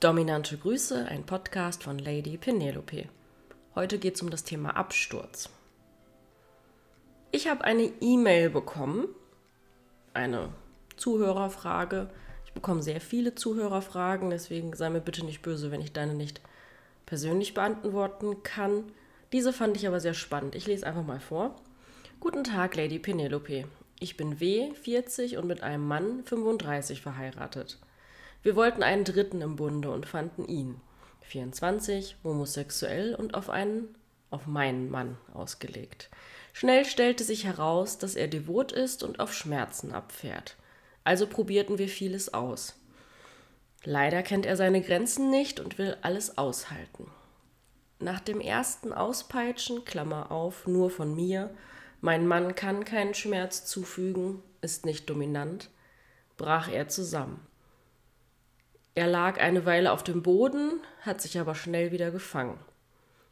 Dominante 0.00 0.56
Grüße, 0.56 1.06
ein 1.06 1.26
Podcast 1.26 1.82
von 1.82 1.98
Lady 1.98 2.36
Penelope. 2.36 3.06
Heute 3.74 3.98
geht 3.98 4.14
es 4.14 4.22
um 4.22 4.30
das 4.30 4.44
Thema 4.44 4.76
Absturz. 4.76 5.50
Ich 7.32 7.48
habe 7.48 7.64
eine 7.64 7.90
E-Mail 8.00 8.48
bekommen, 8.48 9.08
eine 10.14 10.50
Zuhörerfrage. 10.96 12.10
Ich 12.46 12.52
bekomme 12.52 12.80
sehr 12.80 13.00
viele 13.00 13.34
Zuhörerfragen, 13.34 14.30
deswegen 14.30 14.72
sei 14.76 14.88
mir 14.88 15.00
bitte 15.00 15.24
nicht 15.24 15.42
böse, 15.42 15.72
wenn 15.72 15.80
ich 15.80 15.92
deine 15.92 16.14
nicht 16.14 16.42
persönlich 17.04 17.54
beantworten 17.54 18.44
kann. 18.44 18.92
Diese 19.32 19.52
fand 19.52 19.76
ich 19.76 19.88
aber 19.88 19.98
sehr 19.98 20.14
spannend. 20.14 20.54
Ich 20.54 20.68
lese 20.68 20.86
einfach 20.86 21.04
mal 21.04 21.18
vor. 21.18 21.56
Guten 22.20 22.44
Tag, 22.44 22.76
Lady 22.76 23.00
Penelope. 23.00 23.64
Ich 23.98 24.16
bin 24.16 24.38
W, 24.38 24.72
40 24.74 25.38
und 25.38 25.48
mit 25.48 25.64
einem 25.64 25.88
Mann 25.88 26.22
35 26.22 27.02
verheiratet. 27.02 27.80
Wir 28.42 28.56
wollten 28.56 28.82
einen 28.82 29.04
Dritten 29.04 29.40
im 29.40 29.56
Bunde 29.56 29.90
und 29.90 30.06
fanden 30.06 30.46
ihn. 30.46 30.80
24, 31.22 32.16
homosexuell 32.24 33.14
und 33.14 33.34
auf 33.34 33.50
einen, 33.50 33.94
auf 34.30 34.46
meinen 34.46 34.90
Mann 34.90 35.18
ausgelegt. 35.34 36.08
Schnell 36.52 36.84
stellte 36.84 37.24
sich 37.24 37.44
heraus, 37.44 37.98
dass 37.98 38.14
er 38.14 38.28
devot 38.28 38.72
ist 38.72 39.02
und 39.02 39.20
auf 39.20 39.34
Schmerzen 39.34 39.92
abfährt. 39.92 40.56
Also 41.04 41.26
probierten 41.26 41.78
wir 41.78 41.88
vieles 41.88 42.32
aus. 42.34 42.78
Leider 43.84 44.22
kennt 44.22 44.46
er 44.46 44.56
seine 44.56 44.82
Grenzen 44.82 45.30
nicht 45.30 45.60
und 45.60 45.78
will 45.78 45.96
alles 46.02 46.36
aushalten. 46.36 47.10
Nach 48.00 48.20
dem 48.20 48.40
ersten 48.40 48.92
Auspeitschen, 48.92 49.84
Klammer 49.84 50.30
auf, 50.30 50.66
nur 50.66 50.90
von 50.90 51.14
mir, 51.14 51.50
mein 52.00 52.26
Mann 52.26 52.54
kann 52.54 52.84
keinen 52.84 53.14
Schmerz 53.14 53.64
zufügen, 53.66 54.42
ist 54.60 54.84
nicht 54.86 55.10
dominant, 55.10 55.70
brach 56.36 56.68
er 56.70 56.88
zusammen. 56.88 57.40
Er 58.98 59.06
lag 59.06 59.38
eine 59.38 59.64
Weile 59.64 59.92
auf 59.92 60.02
dem 60.02 60.24
Boden, 60.24 60.80
hat 61.02 61.20
sich 61.20 61.38
aber 61.38 61.54
schnell 61.54 61.92
wieder 61.92 62.10
gefangen. 62.10 62.58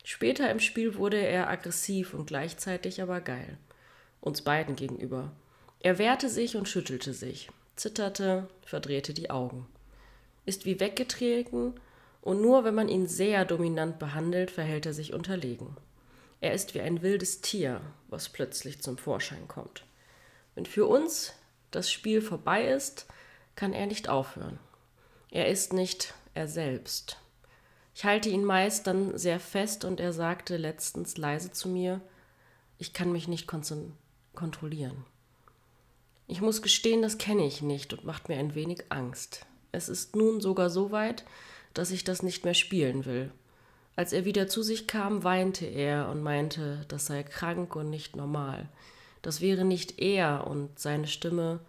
Später 0.05 0.49
im 0.49 0.61
Spiel 0.61 0.95
wurde 0.95 1.17
er 1.17 1.51
aggressiv 1.51 2.15
und 2.15 2.29
gleichzeitig 2.29 3.03
aber 3.03 3.21
geil. 3.21 3.59
Uns 4.21 4.43
beiden 4.43 4.77
gegenüber. 4.77 5.33
Er 5.81 5.99
wehrte 5.99 6.29
sich 6.29 6.57
und 6.57 6.69
schüttelte 6.69 7.13
sich, 7.13 7.51
zitterte, 7.75 8.47
verdrehte 8.65 9.13
die 9.13 9.31
Augen. 9.31 9.67
Ist 10.45 10.67
wie 10.67 10.79
weggetreten 10.79 11.75
und 12.23 12.41
nur 12.41 12.63
wenn 12.63 12.77
man 12.77 12.89
ihn 12.89 13.09
sehr 13.09 13.45
dominant 13.45 13.99
behandelt, 13.99 14.53
verhält 14.53 14.87
er 14.87 14.95
sich 14.95 15.15
unterlegen. 15.15 15.77
Er 16.41 16.53
ist 16.53 16.77
wie 16.77 16.81
ein 16.81 17.03
wildes 17.03 17.41
Tier, 17.41 17.81
was 18.07 18.29
plötzlich 18.29 18.83
zum 18.83 18.99
Vorschein 18.99 19.49
kommt. 19.49 19.85
Wenn 20.55 20.65
für 20.65 20.87
uns 20.87 21.33
das 21.73 21.91
Spiel 21.91 22.23
vorbei 22.23 22.69
ist, 22.69 23.09
kann 23.57 23.73
er 23.73 23.87
nicht 23.87 24.09
aufhören. 24.09 24.61
Er 25.31 25.49
ist 25.49 25.73
nicht 25.73 26.15
er 26.35 26.49
selbst. 26.49 27.19
Ich 27.95 28.05
halte 28.05 28.29
ihn 28.29 28.45
meist 28.45 28.87
dann 28.87 29.17
sehr 29.17 29.41
fest 29.41 29.85
und 29.85 30.01
er 30.01 30.13
sagte 30.13 30.57
letztens 30.57 31.17
leise 31.17 31.51
zu 31.51 31.69
mir, 31.69 32.01
ich 32.79 32.93
kann 32.93 33.11
mich 33.11 33.27
nicht 33.27 33.47
kontrollieren. 33.47 35.05
Ich 36.29 36.41
muss 36.41 36.61
gestehen, 36.61 37.03
das 37.03 37.19
kenne 37.19 37.47
ich 37.47 37.63
nicht 37.63 37.93
und 37.93 38.05
macht 38.05 38.29
mir 38.29 38.37
ein 38.37 38.55
wenig 38.55 38.85
Angst. 38.91 39.47
Es 39.73 39.89
ist 39.89 40.15
nun 40.15 40.41
sogar 40.41 40.71
so 40.71 40.91
weit, 40.91 41.25
dass 41.73 41.91
ich 41.91 42.05
das 42.05 42.23
nicht 42.23 42.45
mehr 42.45 42.55
spielen 42.55 43.05
will. 43.05 43.31
Als 43.95 44.13
er 44.13 44.27
wieder 44.27 44.47
zu 44.47 44.63
sich 44.63 44.87
kam, 44.87 45.25
weinte 45.25 45.65
er 45.65 46.09
und 46.11 46.23
meinte, 46.23 46.85
das 46.89 47.07
sei 47.07 47.23
krank 47.23 47.77
und 47.77 47.89
nicht 47.89 48.15
normal. 48.15 48.69
Das 49.23 49.41
wäre 49.41 49.65
nicht 49.65 50.01
er 50.01 50.47
und 50.47 50.79
seine 50.79 51.07
Stimme, 51.07 51.61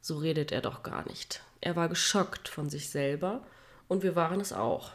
so 0.00 0.16
redet 0.16 0.50
er 0.50 0.62
doch 0.62 0.82
gar 0.82 1.06
nicht. 1.06 1.42
Er 1.60 1.76
war 1.76 1.88
geschockt 1.88 2.48
von 2.48 2.70
sich 2.70 2.90
selber 2.90 3.46
und 3.88 4.02
wir 4.02 4.16
waren 4.16 4.40
es 4.40 4.52
auch. 4.52 4.92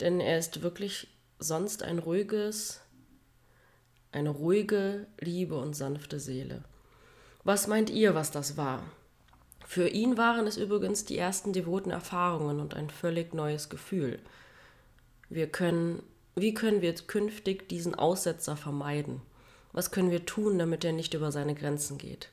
Denn 0.00 0.20
er 0.20 0.38
ist 0.38 0.62
wirklich 0.62 1.08
sonst 1.38 1.82
ein 1.82 1.98
ruhiges, 1.98 2.80
eine 4.12 4.30
ruhige, 4.30 5.06
liebe 5.20 5.56
und 5.56 5.74
sanfte 5.74 6.20
Seele. 6.20 6.64
Was 7.44 7.66
meint 7.66 7.90
ihr, 7.90 8.14
was 8.14 8.30
das 8.30 8.56
war? 8.56 8.82
Für 9.66 9.88
ihn 9.88 10.16
waren 10.16 10.46
es 10.46 10.56
übrigens 10.56 11.04
die 11.04 11.18
ersten 11.18 11.52
devoten 11.52 11.90
Erfahrungen 11.90 12.60
und 12.60 12.74
ein 12.74 12.90
völlig 12.90 13.34
neues 13.34 13.68
Gefühl. 13.68 14.18
Wir 15.28 15.46
können, 15.46 16.02
wie 16.36 16.54
können 16.54 16.80
wir 16.80 16.94
künftig 16.94 17.68
diesen 17.68 17.94
Aussetzer 17.94 18.56
vermeiden? 18.56 19.20
Was 19.72 19.90
können 19.90 20.10
wir 20.10 20.24
tun, 20.24 20.58
damit 20.58 20.84
er 20.84 20.92
nicht 20.92 21.12
über 21.12 21.30
seine 21.30 21.54
Grenzen 21.54 21.98
geht? 21.98 22.30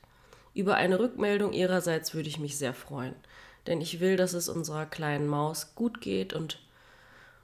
Über 0.56 0.74
eine 0.74 0.98
Rückmeldung 0.98 1.52
Ihrerseits 1.52 2.14
würde 2.14 2.28
ich 2.28 2.40
mich 2.40 2.58
sehr 2.58 2.74
freuen 2.74 3.14
denn 3.66 3.80
ich 3.80 4.00
will, 4.00 4.16
dass 4.16 4.32
es 4.32 4.48
unserer 4.48 4.86
kleinen 4.86 5.26
Maus 5.26 5.74
gut 5.74 6.00
geht 6.00 6.32
und 6.32 6.58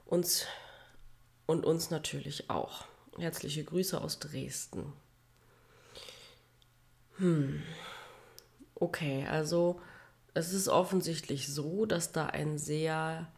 uns 0.07 0.47
und 1.47 1.65
uns 1.65 1.91
natürlich 1.91 2.49
auch. 2.51 2.85
Herzliche 3.19 3.65
Grüße 3.65 4.01
aus 4.01 4.19
Dresden. 4.21 4.93
Hm. 7.17 7.63
Okay, 8.75 9.27
also 9.29 9.81
es 10.35 10.53
ist 10.53 10.69
offensichtlich 10.69 11.53
so, 11.53 11.85
dass 11.85 12.13
da 12.13 12.27
ein 12.27 12.59
sehr, 12.59 13.29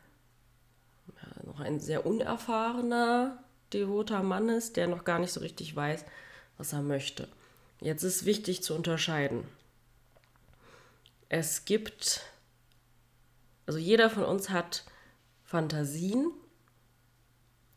ja, 1.09 1.45
noch 1.45 1.61
ein 1.61 1.81
sehr 1.81 2.07
unerfahrener, 2.07 3.43
devoter 3.73 4.23
Mann 4.23 4.49
ist, 4.49 4.77
der 4.77 4.87
noch 4.87 5.05
gar 5.05 5.19
nicht 5.19 5.33
so 5.33 5.41
richtig 5.41 5.75
weiß, 5.75 6.05
was 6.57 6.73
er 6.73 6.83
möchte. 6.83 7.27
Jetzt 7.81 8.05
ist 8.05 8.25
wichtig 8.25 8.63
zu 8.63 8.75
unterscheiden. 8.75 9.45
Es 11.29 11.65
gibt 11.65 12.23
also 13.67 13.79
jeder 13.79 14.11
von 14.11 14.25
uns 14.25 14.51
hat 14.51 14.85
Fantasien, 15.45 16.31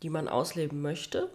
die 0.03 0.09
man 0.09 0.27
ausleben 0.27 0.81
möchte 0.81 1.29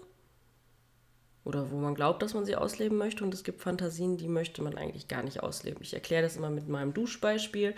oder 1.44 1.70
wo 1.70 1.76
man 1.76 1.94
glaubt, 1.94 2.22
dass 2.22 2.34
man 2.34 2.44
sie 2.44 2.56
ausleben 2.56 2.98
möchte. 2.98 3.24
Und 3.24 3.34
es 3.34 3.44
gibt 3.44 3.62
Fantasien, 3.62 4.16
die 4.16 4.28
möchte 4.28 4.62
man 4.62 4.76
eigentlich 4.76 5.08
gar 5.08 5.22
nicht 5.22 5.42
ausleben. 5.42 5.82
Ich 5.82 5.94
erkläre 5.94 6.22
das 6.22 6.36
immer 6.36 6.50
mit 6.50 6.68
meinem 6.68 6.94
Duschbeispiel. 6.94 7.74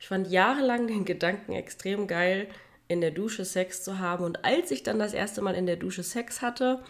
Ich 0.00 0.08
fand 0.08 0.28
jahrelang 0.28 0.86
den 0.86 1.04
Gedanken 1.04 1.52
extrem 1.52 2.06
geil, 2.06 2.48
in 2.88 3.00
der 3.00 3.10
Dusche 3.10 3.44
Sex 3.44 3.84
zu 3.84 3.98
haben. 3.98 4.24
Und 4.24 4.44
als 4.44 4.70
ich 4.70 4.82
dann 4.82 4.98
das 4.98 5.14
erste 5.14 5.40
Mal 5.40 5.54
in 5.54 5.66
der 5.66 5.76
Dusche 5.76 6.02
Sex 6.02 6.42
hatte, 6.42 6.82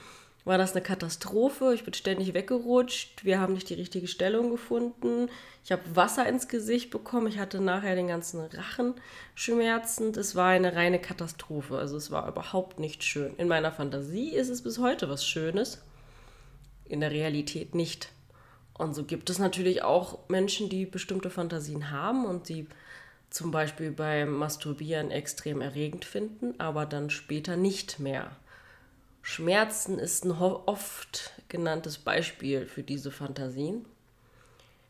war 0.49 0.59
das 0.59 0.73
eine 0.73 0.83
Katastrophe. 0.83 1.73
Ich 1.75 1.85
bin 1.85 1.95
ständig 1.95 2.35
weggerutscht. 2.35 3.25
Wir 3.25 3.39
haben 3.39 3.53
nicht 3.53 3.69
die 3.69 3.75
richtige 3.75 4.09
Stellung 4.09 4.51
gefunden. 4.51 5.29
Ich 5.63 5.71
habe 5.71 5.83
Wasser 5.95 6.27
ins 6.27 6.49
Gesicht 6.49 6.91
bekommen. 6.91 7.29
Ich 7.29 7.39
hatte 7.39 7.61
nachher 7.61 7.95
den 7.95 8.09
ganzen 8.09 8.41
Rachen 8.41 8.95
schmerzend. 9.35 10.17
Es 10.17 10.35
war 10.35 10.49
eine 10.49 10.75
reine 10.75 10.99
Katastrophe. 10.99 11.79
Also 11.79 11.97
es 11.97 12.11
war 12.11 12.27
überhaupt 12.27 12.81
nicht 12.81 13.05
schön. 13.05 13.37
In 13.37 13.47
meiner 13.47 13.71
Fantasie 13.71 14.31
ist 14.31 14.49
es 14.49 14.63
bis 14.63 14.79
heute 14.79 15.09
was 15.09 15.25
Schönes. 15.25 15.83
In 16.87 17.01
der 17.01 17.11
Realität 17.11 17.75
nicht. 17.75 18.09
Und 18.73 18.95
so 18.95 19.05
gibt 19.05 19.29
es 19.29 19.39
natürlich 19.39 19.83
auch 19.83 20.19
Menschen, 20.29 20.69
die 20.71 20.87
bestimmte 20.87 21.31
Fantasien 21.31 21.91
haben 21.91 22.25
und 22.25 22.49
die 22.49 22.67
zum 23.29 23.51
Beispiel 23.51 23.91
beim 23.91 24.33
Masturbieren 24.33 25.11
extrem 25.11 25.61
erregend 25.61 26.07
finden, 26.07 26.59
aber 26.59 26.87
dann 26.87 27.11
später 27.11 27.57
nicht 27.57 27.99
mehr. 27.99 28.31
Schmerzen 29.29 29.99
ist 29.99 30.25
ein 30.25 30.33
oft 30.33 31.35
genanntes 31.49 31.99
Beispiel 31.99 32.65
für 32.65 32.83
diese 32.83 33.11
Fantasien. 33.11 33.85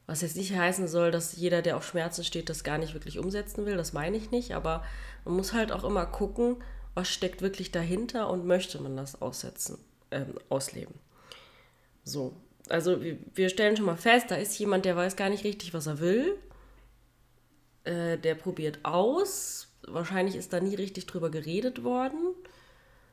Was 0.07 0.21
jetzt 0.21 0.37
nicht 0.37 0.55
heißen 0.55 0.87
soll, 0.87 1.11
dass 1.11 1.37
jeder, 1.37 1.61
der 1.61 1.77
auf 1.77 1.85
Schmerzen 1.85 2.23
steht, 2.23 2.49
das 2.49 2.63
gar 2.63 2.79
nicht 2.79 2.95
wirklich 2.95 3.19
umsetzen 3.19 3.67
will, 3.67 3.77
das 3.77 3.93
meine 3.93 4.17
ich 4.17 4.31
nicht, 4.31 4.55
aber 4.55 4.85
man 5.25 5.35
muss 5.35 5.55
halt 5.55 5.73
auch 5.73 5.83
immer 5.83 6.07
gucken, 6.07 6.63
was 6.95 7.09
steckt 7.09 7.43
wirklich 7.43 7.73
dahinter 7.73 8.31
und 8.31 8.47
möchte 8.47 8.81
man 8.81 8.97
das 8.97 9.21
aussetzen, 9.21 9.77
äh, 10.11 10.25
ausleben. 10.51 10.95
So, 12.05 12.33
also 12.69 13.01
wir, 13.03 13.49
stellen 13.49 13.77
schon 13.77 13.87
mal 13.87 13.97
fest, 13.97 14.31
da 14.31 14.37
ist 14.37 14.57
jemand, 14.57 14.85
der 14.85 14.95
weiß 14.95 15.17
gar 15.17 15.31
nicht 15.31 15.43
richtig, 15.43 15.75
was 15.75 15.89
er 15.89 15.99
will. 15.99 16.39
Äh, 17.83 18.19
der 18.19 18.37
probiert 18.37 18.85
aus. 18.85 19.67
Wahrscheinlich 19.83 20.37
ist 20.37 20.53
da 20.53 20.61
nie 20.61 20.77
richtig 20.77 21.07
drüber 21.07 21.29
geredet 21.29 21.83
worden. 21.83 22.37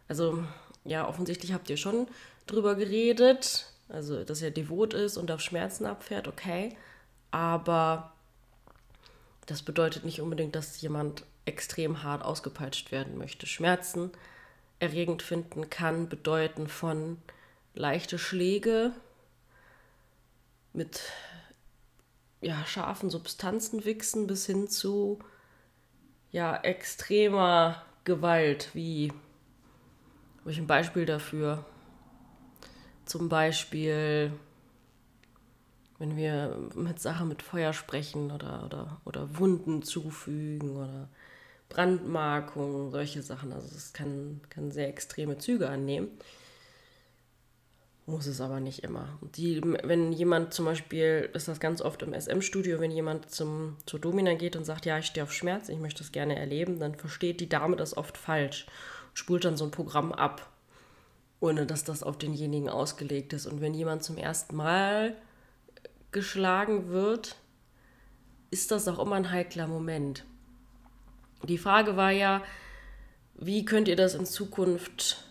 Also 0.08 0.44
ja, 0.86 1.08
offensichtlich 1.08 1.54
habt 1.54 1.70
ihr 1.70 1.78
schon 1.78 2.08
drüber 2.48 2.76
geredet, 2.76 3.66
also 3.90 4.24
dass 4.24 4.42
er 4.42 4.52
devot 4.52 4.94
ist 4.94 5.18
und 5.18 5.32
auf 5.32 5.42
Schmerzen 5.42 5.86
abfährt, 5.86 6.28
okay. 6.28 6.76
Aber 7.32 8.14
das 9.46 9.62
bedeutet 9.62 10.06
nicht 10.06 10.22
unbedingt, 10.22 10.56
dass 10.56 10.80
jemand 10.82 11.24
extrem 11.46 12.04
hart 12.04 12.24
ausgepeitscht 12.24 12.92
werden 12.92 13.18
möchte. 13.18 13.46
Schmerzen 13.46 14.12
erregend 14.80 15.22
finden 15.22 15.70
kann 15.70 16.10
bedeuten 16.10 16.68
von 16.68 17.18
leichte 17.74 18.18
Schläge 18.18 18.92
mit 20.74 21.02
ja, 22.42 22.66
scharfen 22.66 23.10
Substanzen 23.10 23.86
wichsen 23.86 24.28
bis 24.28 24.46
hin 24.46 24.68
zu 24.68 25.20
ja, 26.32 26.56
extremer 26.58 27.82
Gewalt 28.04 28.70
wie 28.74 29.12
habe 30.46 30.52
ich 30.52 30.60
ein 30.60 30.68
Beispiel 30.68 31.08
dafür. 31.08 31.66
Zum 33.06 33.30
Beispiel, 33.30 34.32
wenn 35.98 36.16
wir 36.16 36.70
mit 36.76 37.00
Sachen 37.00 37.30
mit 37.30 37.42
Feuer 37.42 37.74
sprechen 37.74 38.30
oder, 38.30 38.64
oder, 38.64 39.02
oder 39.06 39.40
Wunden 39.40 39.82
zufügen 39.82 40.78
oder 40.78 41.10
Brandmarkungen, 41.68 42.92
solche 42.92 43.24
Sachen. 43.24 43.54
Also 43.54 43.76
es 43.76 43.92
kann, 43.94 44.40
kann 44.52 44.70
sehr 44.70 44.88
extreme 44.88 45.40
Züge 45.40 45.68
annehmen. 45.68 46.10
Muss 48.06 48.28
es 48.28 48.40
aber 48.40 48.60
nicht 48.60 48.84
immer. 48.84 49.18
Die, 49.36 49.64
wenn 49.64 50.14
jemand 50.14 50.54
zum 50.54 50.66
Beispiel, 50.66 51.28
ist 51.34 51.48
das 51.48 51.60
ganz 51.60 51.82
oft 51.82 52.04
im 52.04 52.14
SM-Studio, 52.14 52.80
wenn 52.80 52.92
jemand 52.92 53.32
zum, 53.32 53.78
zur 53.88 54.00
Domina 54.00 54.36
geht 54.36 54.56
und 54.56 54.64
sagt, 54.64 54.86
ja, 54.86 55.00
ich 55.00 55.08
stehe 55.08 55.24
auf 55.24 55.34
Schmerz, 55.34 55.70
ich 55.70 55.80
möchte 55.80 56.04
das 56.04 56.12
gerne 56.12 56.36
erleben, 56.36 56.78
dann 56.78 56.94
versteht 56.94 57.40
die 57.40 57.50
Dame 57.50 57.78
das 57.78 57.98
oft 57.98 58.16
falsch 58.16 58.68
spult 59.16 59.46
dann 59.46 59.58
so 59.58 59.66
ein 59.66 59.72
Programm 59.72 60.12
ab, 60.12 60.48
ohne 61.40 61.66
dass 61.66 61.84
das 61.84 62.04
auf 62.04 62.20
denjenigen 62.20 62.70
ausgelegt 62.70 63.34
ist. 63.34 63.48
Und 63.48 63.62
wenn 63.62 63.74
jemand 63.74 64.04
zum 64.04 64.18
ersten 64.18 64.56
Mal 64.56 65.16
geschlagen 66.12 66.90
wird, 66.90 67.36
ist 68.52 68.70
das 68.70 68.88
auch 68.88 69.00
immer 69.00 69.16
ein 69.16 69.32
heikler 69.32 69.66
Moment. 69.66 70.24
Die 71.42 71.58
Frage 71.58 71.98
war 71.98 72.12
ja, 72.12 72.44
wie 73.34 73.66
könnt 73.66 73.88
ihr 73.88 73.96
das 73.96 74.14
in 74.14 74.28
Zukunft 74.28 75.26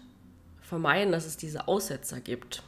vermeiden, 0.64 1.12
dass 1.12 1.26
es 1.26 1.36
diese 1.36 1.68
Aussetzer 1.68 2.20
gibt. 2.20 2.62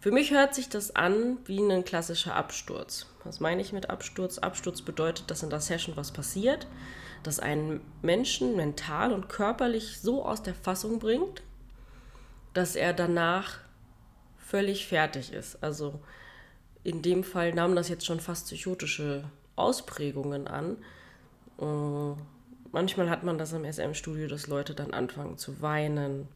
Für 0.00 0.10
mich 0.10 0.32
hört 0.32 0.54
sich 0.54 0.68
das 0.68 0.94
an 0.94 1.38
wie 1.46 1.60
ein 1.60 1.84
klassischer 1.84 2.34
Absturz. 2.34 3.06
Was 3.24 3.40
meine 3.40 3.62
ich 3.62 3.72
mit 3.72 3.88
Absturz? 3.88 4.38
Absturz 4.38 4.82
bedeutet, 4.82 5.30
dass 5.30 5.44
in 5.44 5.50
der 5.50 5.60
Session 5.60 5.96
was 5.96 6.10
passiert, 6.10 6.66
das 7.22 7.38
einen 7.40 7.80
Menschen 8.02 8.56
mental 8.56 9.12
und 9.12 9.28
körperlich 9.28 10.00
so 10.00 10.24
aus 10.24 10.42
der 10.42 10.54
Fassung 10.54 10.98
bringt, 10.98 11.42
dass 12.54 12.76
er 12.76 12.92
danach 12.92 13.58
völlig 14.38 14.86
fertig 14.86 15.32
ist. 15.32 15.62
Also 15.62 16.00
in 16.84 17.02
dem 17.02 17.24
Fall 17.24 17.54
nahm 17.54 17.76
das 17.76 17.88
jetzt 17.88 18.06
schon 18.06 18.20
fast 18.20 18.46
psychotische 18.46 19.24
Ausprägungen 19.56 20.48
an. 20.48 20.76
Äh, 21.58 22.20
manchmal 22.72 23.08
hat 23.08 23.22
man 23.22 23.38
das 23.38 23.52
im 23.52 23.64
SM-Studio, 23.64 24.28
dass 24.28 24.46
Leute 24.46 24.74
dann 24.74 24.92
anfangen 24.92 25.38
zu 25.38 25.62
weinen, 25.62 26.28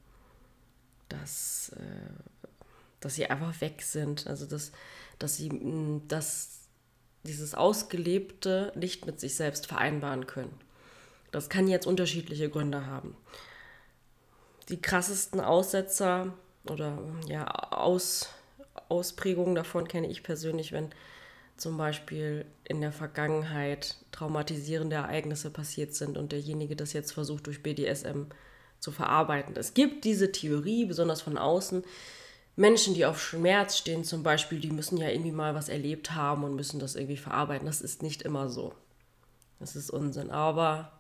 dass, 1.09 1.71
äh, 1.77 1.83
dass 3.01 3.17
sie 3.17 3.27
einfach 3.27 3.61
weg 3.61 3.83
sind. 3.83 4.27
Also 4.27 4.47
dass, 4.47 4.73
dass 5.19 5.37
sie 5.37 5.51
dass 6.09 6.61
dieses 7.25 7.55
Ausgelebte 7.55 8.73
nicht 8.77 9.05
mit 9.05 9.21
sich 9.21 9.35
selbst 9.35 9.67
vereinbaren 9.67 10.27
können. 10.27 10.55
Das 11.37 11.51
kann 11.51 11.69
jetzt 11.69 11.87
unterschiedliche 11.87 12.49
Gründe 12.49 12.87
haben. 12.87 13.15
Die 14.71 14.81
krassesten 14.81 15.39
Aussetzer 15.39 16.33
oder 16.65 16.99
ja, 17.29 17.45
Aus, 17.73 18.31
Ausprägungen 18.89 19.55
davon 19.55 19.87
kenne 19.87 20.09
ich 20.09 20.23
persönlich, 20.23 20.73
wenn 20.73 20.89
zum 21.59 21.77
Beispiel 21.77 22.47
in 22.65 22.81
der 22.81 22.91
Vergangenheit 22.91 23.97
traumatisierende 24.13 24.97
Ereignisse 24.97 25.51
passiert 25.51 25.95
sind 25.95 26.17
und 26.17 26.33
derjenige 26.33 26.75
das 26.75 26.95
jetzt 26.95 27.13
versucht 27.13 27.47
durch 27.49 27.63
BDSM 27.63 28.23
zu 28.81 28.91
verarbeiten. 28.91 29.55
Es 29.57 29.75
gibt 29.75 30.07
diese 30.07 30.33
Theorie, 30.33 30.87
besonders 30.87 31.21
von 31.21 31.37
außen. 31.37 31.85
Menschen, 32.57 32.95
die 32.95 33.05
auf 33.05 33.21
Schmerz 33.21 33.77
stehen 33.77 34.05
zum 34.05 34.23
Beispiel, 34.23 34.59
die 34.59 34.71
müssen 34.71 34.97
ja 34.97 35.11
irgendwie 35.11 35.33
mal 35.33 35.55
was 35.55 35.69
erlebt 35.69 36.15
haben 36.15 36.45
und 36.45 36.57
müssen 36.57 36.81
das 36.81 36.97
irgendwie 36.97 37.19
verarbeiten. 37.19 37.67
Das 37.67 37.83
ist 37.83 38.03
nicht 38.03 38.23
immer 38.23 38.49
so. 38.49 38.73
Das 39.61 39.77
ist 39.77 39.91
Unsinn. 39.91 40.31
Aber 40.31 40.96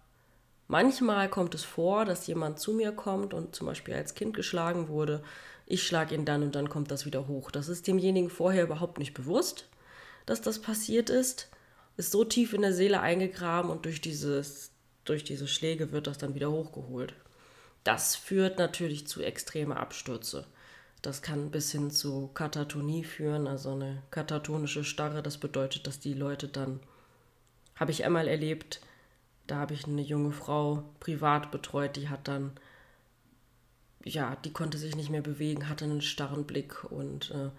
manchmal 0.68 1.28
kommt 1.28 1.54
es 1.54 1.64
vor, 1.64 2.04
dass 2.04 2.26
jemand 2.26 2.58
zu 2.60 2.72
mir 2.72 2.92
kommt 2.92 3.34
und 3.34 3.54
zum 3.54 3.66
Beispiel 3.66 3.94
als 3.94 4.14
Kind 4.14 4.34
geschlagen 4.34 4.88
wurde. 4.88 5.22
Ich 5.66 5.86
schlage 5.86 6.14
ihn 6.14 6.24
dann 6.24 6.42
und 6.42 6.54
dann 6.54 6.68
kommt 6.68 6.90
das 6.90 7.06
wieder 7.06 7.26
hoch. 7.28 7.50
Das 7.50 7.68
ist 7.68 7.86
demjenigen 7.86 8.30
vorher 8.30 8.64
überhaupt 8.64 8.98
nicht 8.98 9.14
bewusst, 9.14 9.68
dass 10.26 10.40
das 10.40 10.60
passiert 10.60 11.10
ist. 11.10 11.48
Ist 11.96 12.12
so 12.12 12.24
tief 12.24 12.52
in 12.52 12.62
der 12.62 12.74
Seele 12.74 13.00
eingegraben 13.00 13.70
und 13.70 13.84
durch, 13.84 14.00
dieses, 14.00 14.70
durch 15.04 15.24
diese 15.24 15.48
Schläge 15.48 15.92
wird 15.92 16.06
das 16.06 16.18
dann 16.18 16.34
wieder 16.34 16.50
hochgeholt. 16.50 17.14
Das 17.84 18.16
führt 18.16 18.58
natürlich 18.58 19.06
zu 19.06 19.22
extremen 19.22 19.72
Abstürze. 19.72 20.46
Das 21.02 21.22
kann 21.22 21.52
bis 21.52 21.70
hin 21.70 21.90
zu 21.92 22.28
Katatonie 22.34 23.04
führen, 23.04 23.46
also 23.46 23.70
eine 23.70 24.02
katatonische 24.10 24.82
Starre. 24.82 25.22
Das 25.22 25.38
bedeutet, 25.38 25.86
dass 25.86 26.00
die 26.00 26.14
Leute 26.14 26.48
dann, 26.48 26.80
habe 27.76 27.92
ich 27.92 28.04
einmal 28.04 28.26
erlebt, 28.26 28.80
da 29.46 29.56
habe 29.56 29.74
ich 29.74 29.86
eine 29.86 30.02
junge 30.02 30.32
Frau 30.32 30.82
privat 31.00 31.50
betreut, 31.50 31.96
die 31.96 32.08
hat 32.08 32.28
dann, 32.28 32.52
ja, 34.04 34.36
die 34.36 34.52
konnte 34.52 34.78
sich 34.78 34.96
nicht 34.96 35.10
mehr 35.10 35.22
bewegen, 35.22 35.68
hatte 35.68 35.84
einen 35.84 36.02
starren 36.02 36.44
Blick 36.44 36.84
und 36.84 37.30
äh, 37.30 37.50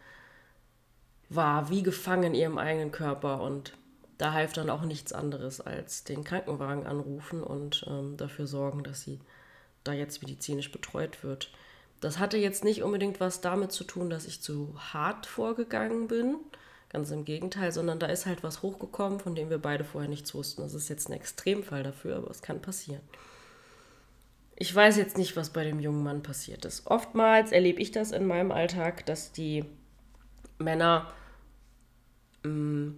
war 1.30 1.70
wie 1.70 1.84
gefangen 1.84 2.24
in 2.24 2.36
ihrem 2.36 2.58
eigenen 2.58 2.92
Körper. 2.92 3.42
Und 3.42 3.74
da 4.18 4.34
half 4.34 4.54
dann 4.54 4.70
auch 4.70 4.82
nichts 4.82 5.14
anderes 5.14 5.62
als 5.62 6.04
den 6.04 6.24
Krankenwagen 6.24 6.86
anrufen 6.88 7.44
und 7.44 7.86
ähm, 7.88 8.18
dafür 8.18 8.48
sorgen, 8.48 8.84
dass 8.84 9.02
sie 9.02 9.20
da 9.84 9.94
jetzt 9.94 10.22
medizinisch 10.22 10.72
betreut 10.72 11.24
wird. 11.24 11.52
Das 12.00 12.20
hatte 12.20 12.38
jetzt 12.38 12.64
nicht 12.64 12.84
unbedingt 12.84 13.20
was 13.20 13.42
damit 13.42 13.72
zu 13.72 13.84
tun, 13.84 14.10
dass 14.10 14.26
ich 14.26 14.42
zu 14.42 14.76
hart 14.78 15.26
vorgegangen 15.26 16.08
bin, 16.08 16.38
ganz 16.90 17.12
im 17.12 17.26
Gegenteil, 17.26 17.72
sondern 17.72 18.00
da 18.00 18.08
ist 18.08 18.26
halt 18.26 18.44
was 18.44 18.62
hochgekommen, 18.62 19.20
von 19.20 19.36
dem 19.36 19.50
wir 19.50 19.58
beide 19.58 19.84
vorher 19.84 20.10
nichts 20.10 20.34
wussten. 20.34 20.62
Das 20.62 20.74
ist 20.74 20.90
jetzt 20.90 21.10
ein 21.10 21.14
Extremfall 21.14 21.84
dafür, 21.84 22.18
aber 22.18 22.30
es 22.30 22.42
kann 22.42 22.62
passieren. 22.62 23.02
Ich 24.56 24.74
weiß 24.74 24.98
jetzt 24.98 25.18
nicht, 25.18 25.36
was 25.36 25.52
bei 25.52 25.64
dem 25.64 25.80
jungen 25.80 26.04
Mann 26.04 26.24
passiert 26.24 26.66
ist. 26.66 26.88
Oftmals 26.88 27.52
erlebe 27.52 27.82
ich 27.82 27.92
das 27.92 28.12
in 28.12 28.26
meinem 28.26 28.52
Alltag, 28.52 29.06
dass 29.06 29.32
die 29.32 29.66
Männer, 30.58 31.14
mm, 32.44 32.92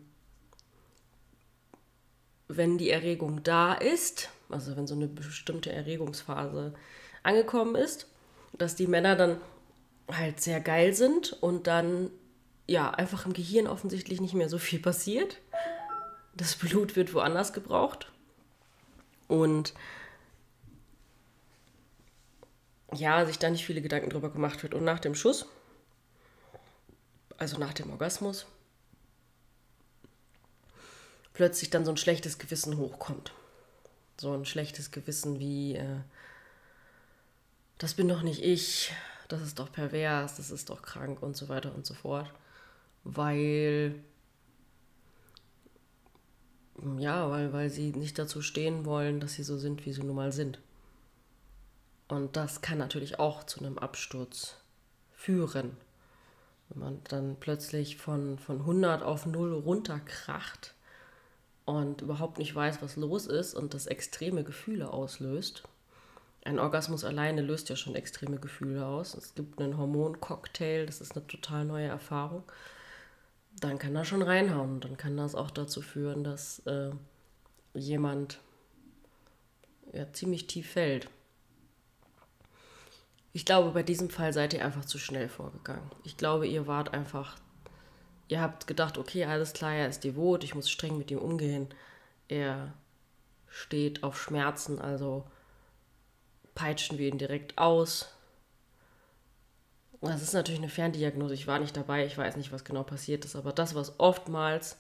wenn 2.48 2.78
die 2.78 2.90
Erregung 2.90 3.44
da 3.44 3.74
ist, 3.74 4.30
also 4.50 4.78
wenn 4.78 4.88
so 4.88 4.96
eine 4.96 5.08
bestimmte 5.08 5.72
Erregungsphase 5.72 6.74
angekommen 7.24 7.76
ist, 7.76 8.08
dass 8.58 8.76
die 8.76 8.88
Männer 8.88 9.16
dann 9.16 9.42
halt 10.10 10.42
sehr 10.42 10.62
geil 10.62 10.94
sind 10.94 11.34
und 11.42 11.68
dann 11.68 12.10
ja 12.70 12.92
einfach 12.92 13.26
im 13.26 13.34
Gehirn 13.34 13.68
offensichtlich 13.68 14.22
nicht 14.22 14.34
mehr 14.34 14.50
so 14.50 14.58
viel 14.58 14.80
passiert. 14.80 15.38
Das 16.34 16.56
Blut 16.56 16.96
wird 16.96 17.14
woanders 17.14 17.54
gebraucht. 17.54 18.12
Und 19.28 19.74
ja, 22.94 23.26
sich 23.26 23.38
da 23.38 23.50
nicht 23.50 23.66
viele 23.66 23.82
Gedanken 23.82 24.10
drüber 24.10 24.32
gemacht 24.32 24.64
wird. 24.64 24.74
Und 24.74 24.84
nach 24.84 25.00
dem 25.00 25.16
Schuss, 25.16 25.46
also 27.38 27.58
nach 27.58 27.74
dem 27.74 27.92
Orgasmus, 27.92 28.48
plötzlich 31.34 31.70
dann 31.70 31.86
so 31.86 31.92
ein 31.92 31.98
schlechtes 31.98 32.40
Gewissen 32.40 32.78
hochkommt 32.78 33.34
so 34.20 34.34
ein 34.34 34.46
schlechtes 34.46 34.92
Gewissen 34.92 35.40
wie, 35.40 35.76
äh, 35.76 36.00
das 37.78 37.94
bin 37.94 38.08
doch 38.08 38.22
nicht 38.22 38.44
ich, 38.44 38.92
das 39.28 39.42
ist 39.42 39.60
doch 39.60 39.72
pervers, 39.72 40.36
das 40.38 40.52
ist 40.52 40.70
doch 40.70 40.82
krank 40.82 41.22
und 41.22 41.38
so 41.38 41.50
weiter 41.50 41.74
und 41.74 41.86
so 41.86 41.94
fort. 41.94 42.32
Weil, 43.12 43.96
ja, 46.98 47.30
weil, 47.32 47.52
weil 47.54 47.70
sie 47.72 47.92
nicht 47.92 48.20
dazu 48.20 48.42
stehen 48.44 48.86
wollen, 48.86 49.20
dass 49.20 49.34
sie 49.34 49.44
so 49.44 49.58
sind, 49.58 49.86
wie 49.86 49.94
sie 49.94 50.04
nun 50.04 50.16
mal 50.16 50.32
sind. 50.32 50.60
Und 52.08 52.36
das 52.36 52.62
kann 52.62 52.78
natürlich 52.78 53.20
auch 53.20 53.44
zu 53.44 53.60
einem 53.60 53.80
Absturz 53.80 54.58
führen. 55.14 55.76
Wenn 56.70 56.80
man 56.80 57.00
dann 57.06 57.38
plötzlich 57.40 57.98
von, 57.98 58.38
von 58.38 58.60
100 58.60 59.02
auf 59.02 59.26
0 59.26 59.54
runterkracht 59.54 60.76
und 61.66 62.02
überhaupt 62.02 62.38
nicht 62.38 62.54
weiß, 62.54 62.84
was 62.84 62.96
los 62.96 63.26
ist 63.26 63.56
und 63.56 63.74
das 63.74 63.88
extreme 63.88 64.44
Gefühle 64.44 64.92
auslöst. 64.92 65.64
Ein 66.46 66.60
Orgasmus 66.60 67.04
alleine 67.04 67.42
löst 67.42 67.70
ja 67.70 67.76
schon 67.76 67.96
extreme 67.96 68.38
Gefühle 68.38 68.86
aus. 68.86 69.16
Es 69.16 69.34
gibt 69.36 69.60
einen 69.60 69.78
Hormoncocktail, 69.78 70.86
das 70.86 71.02
ist 71.02 71.16
eine 71.16 71.26
total 71.28 71.66
neue 71.66 71.88
Erfahrung. 71.88 72.44
Dann 73.58 73.78
kann 73.78 73.94
das 73.94 74.08
schon 74.08 74.22
reinhauen 74.22 74.80
dann 74.80 74.96
kann 74.96 75.18
das 75.18 75.36
auch 75.36 75.52
dazu 75.52 75.82
führen, 75.82 76.24
dass 76.24 76.60
äh, 76.60 76.92
jemand 77.74 78.40
ja, 79.92 80.12
ziemlich 80.14 80.48
tief 80.48 80.72
fällt. 80.72 81.10
Ich 83.34 83.46
glaube, 83.46 83.72
bei 83.72 83.84
diesem 83.84 84.10
Fall 84.10 84.34
seid 84.34 84.54
ihr 84.54 84.64
einfach 84.64 84.86
zu 84.86 84.98
schnell 84.98 85.30
vorgegangen. 85.30 85.92
Ich 86.04 86.18
glaube, 86.18 86.48
ihr 86.48 86.68
wart 86.68 86.94
einfach 86.94 87.38
ihr 88.30 88.40
habt 88.40 88.68
gedacht, 88.68 88.98
okay, 88.98 89.26
alles 89.26 89.52
klar, 89.54 89.74
er 89.74 89.90
ist 89.90 90.06
devot, 90.06 90.44
ich 90.46 90.56
muss 90.56 90.70
streng 90.70 90.98
mit 90.98 91.12
ihm 91.12 91.18
umgehen. 91.18 91.68
Er 92.30 92.74
steht 93.48 94.04
auf 94.04 94.22
Schmerzen, 94.22 94.80
also 94.80 95.26
peitschen 96.56 96.98
wir 96.98 97.10
ihn 97.10 97.18
direkt 97.18 97.58
aus. 97.58 98.14
Das 100.02 100.22
ist 100.22 100.34
natürlich 100.34 100.62
eine 100.62 100.70
Ferndiagnose, 100.70 101.34
ich 101.34 101.48
war 101.48 101.60
nicht 101.60 101.76
dabei, 101.76 102.06
ich 102.06 102.18
weiß 102.18 102.38
nicht, 102.38 102.54
was 102.54 102.64
genau 102.64 102.84
passiert 102.84 103.26
ist, 103.26 103.36
aber 103.36 103.52
das, 103.52 103.76
was 103.76 104.00
oftmals 104.00 104.78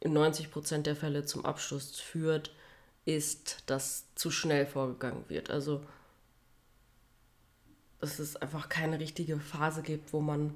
in 0.00 0.16
90% 0.16 0.82
der 0.82 0.96
Fälle 0.96 1.24
zum 1.24 1.46
Abschluss 1.46 2.00
führt, 2.00 2.52
ist, 3.04 3.62
dass 3.66 4.12
zu 4.16 4.30
schnell 4.30 4.66
vorgegangen 4.66 5.24
wird. 5.28 5.50
Also, 5.50 5.82
dass 8.00 8.18
es 8.18 8.36
einfach 8.36 8.68
keine 8.68 8.98
richtige 8.98 9.38
Phase 9.38 9.82
gibt, 9.82 10.12
wo 10.12 10.20
man 10.20 10.54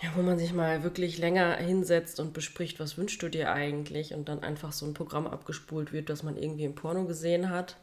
ja, 0.00 0.10
wo 0.14 0.22
man 0.22 0.38
sich 0.38 0.52
mal 0.52 0.84
wirklich 0.84 1.18
länger 1.18 1.56
hinsetzt 1.56 2.20
und 2.20 2.32
bespricht, 2.32 2.78
was 2.78 2.96
wünschst 2.96 3.20
du 3.20 3.28
dir 3.28 3.52
eigentlich? 3.52 4.14
Und 4.14 4.28
dann 4.28 4.44
einfach 4.44 4.72
so 4.72 4.86
ein 4.86 4.94
Programm 4.94 5.26
abgespult 5.26 5.92
wird, 5.92 6.08
das 6.08 6.22
man 6.22 6.36
irgendwie 6.36 6.64
im 6.64 6.76
Porno 6.76 7.04
gesehen 7.04 7.50
hat. 7.50 7.76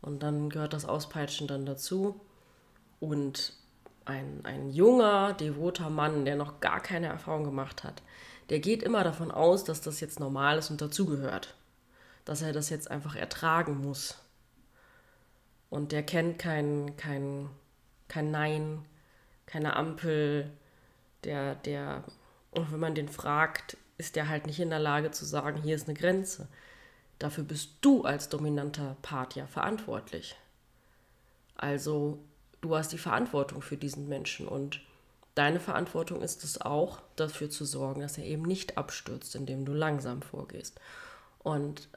Und 0.00 0.22
dann 0.22 0.48
gehört 0.48 0.72
das 0.72 0.86
Auspeitschen 0.86 1.46
dann 1.46 1.66
dazu 1.66 2.18
und 3.04 3.54
ein, 4.04 4.40
ein 4.44 4.70
junger, 4.70 5.32
devoter 5.32 5.90
Mann, 5.90 6.24
der 6.24 6.36
noch 6.36 6.60
gar 6.60 6.80
keine 6.80 7.06
Erfahrung 7.06 7.44
gemacht 7.44 7.84
hat, 7.84 8.02
der 8.50 8.60
geht 8.60 8.82
immer 8.82 9.04
davon 9.04 9.30
aus, 9.30 9.64
dass 9.64 9.80
das 9.80 10.00
jetzt 10.00 10.20
normal 10.20 10.58
ist 10.58 10.70
und 10.70 10.80
dazugehört. 10.80 11.54
Dass 12.24 12.42
er 12.42 12.52
das 12.52 12.70
jetzt 12.70 12.90
einfach 12.90 13.16
ertragen 13.16 13.80
muss. 13.80 14.18
Und 15.70 15.92
der 15.92 16.02
kennt 16.02 16.38
kein, 16.38 16.96
kein, 16.96 17.48
kein 18.08 18.30
Nein, 18.30 18.84
keine 19.46 19.76
Ampel, 19.76 20.50
der, 21.24 21.54
der, 21.54 22.04
und 22.50 22.72
wenn 22.72 22.80
man 22.80 22.94
den 22.94 23.08
fragt, 23.08 23.76
ist 23.98 24.16
der 24.16 24.28
halt 24.28 24.46
nicht 24.46 24.60
in 24.60 24.70
der 24.70 24.78
Lage 24.78 25.10
zu 25.10 25.24
sagen, 25.24 25.62
hier 25.62 25.76
ist 25.76 25.88
eine 25.88 25.98
Grenze. 25.98 26.48
Dafür 27.18 27.44
bist 27.44 27.70
du 27.80 28.04
als 28.04 28.28
dominanter 28.28 28.96
Part 29.02 29.36
ja 29.36 29.46
verantwortlich. 29.46 30.36
Also 31.56 32.18
du 32.64 32.76
hast 32.76 32.92
die 32.92 32.98
Verantwortung 32.98 33.60
für 33.60 33.76
diesen 33.76 34.08
Menschen 34.08 34.48
und 34.48 34.80
deine 35.34 35.60
Verantwortung 35.60 36.22
ist 36.22 36.44
es 36.44 36.60
auch, 36.60 37.02
dafür 37.16 37.50
zu 37.50 37.64
sorgen, 37.64 38.00
dass 38.00 38.16
er 38.16 38.24
eben 38.24 38.42
nicht 38.42 38.78
abstürzt, 38.78 39.34
indem 39.34 39.64
du 39.64 39.74
langsam 39.74 40.22
vorgehst. 40.22 40.80
Und 41.40 41.88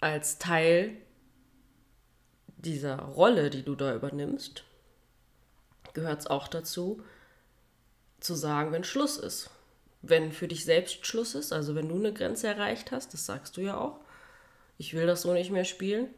als 0.00 0.38
Teil 0.38 0.96
dieser 2.56 2.98
Rolle, 2.98 3.50
die 3.50 3.62
du 3.62 3.76
da 3.76 3.94
übernimmst, 3.94 4.64
gehört 5.94 6.20
es 6.20 6.26
auch 6.26 6.48
dazu, 6.48 7.02
zu 8.18 8.34
sagen, 8.34 8.72
wenn 8.72 8.84
Schluss 8.84 9.16
ist. 9.16 9.50
Wenn 10.02 10.32
für 10.32 10.48
dich 10.48 10.64
selbst 10.64 11.06
Schluss 11.06 11.34
ist, 11.34 11.52
also 11.52 11.74
wenn 11.74 11.88
du 11.88 11.96
eine 11.96 12.12
Grenze 12.12 12.48
erreicht 12.48 12.90
hast, 12.90 13.14
das 13.14 13.26
sagst 13.26 13.56
du 13.56 13.60
ja 13.60 13.76
auch, 13.76 14.00
ich 14.76 14.94
will 14.94 15.06
das 15.06 15.22
so 15.22 15.32
nicht 15.32 15.50
mehr 15.50 15.64
spielen, 15.64 16.08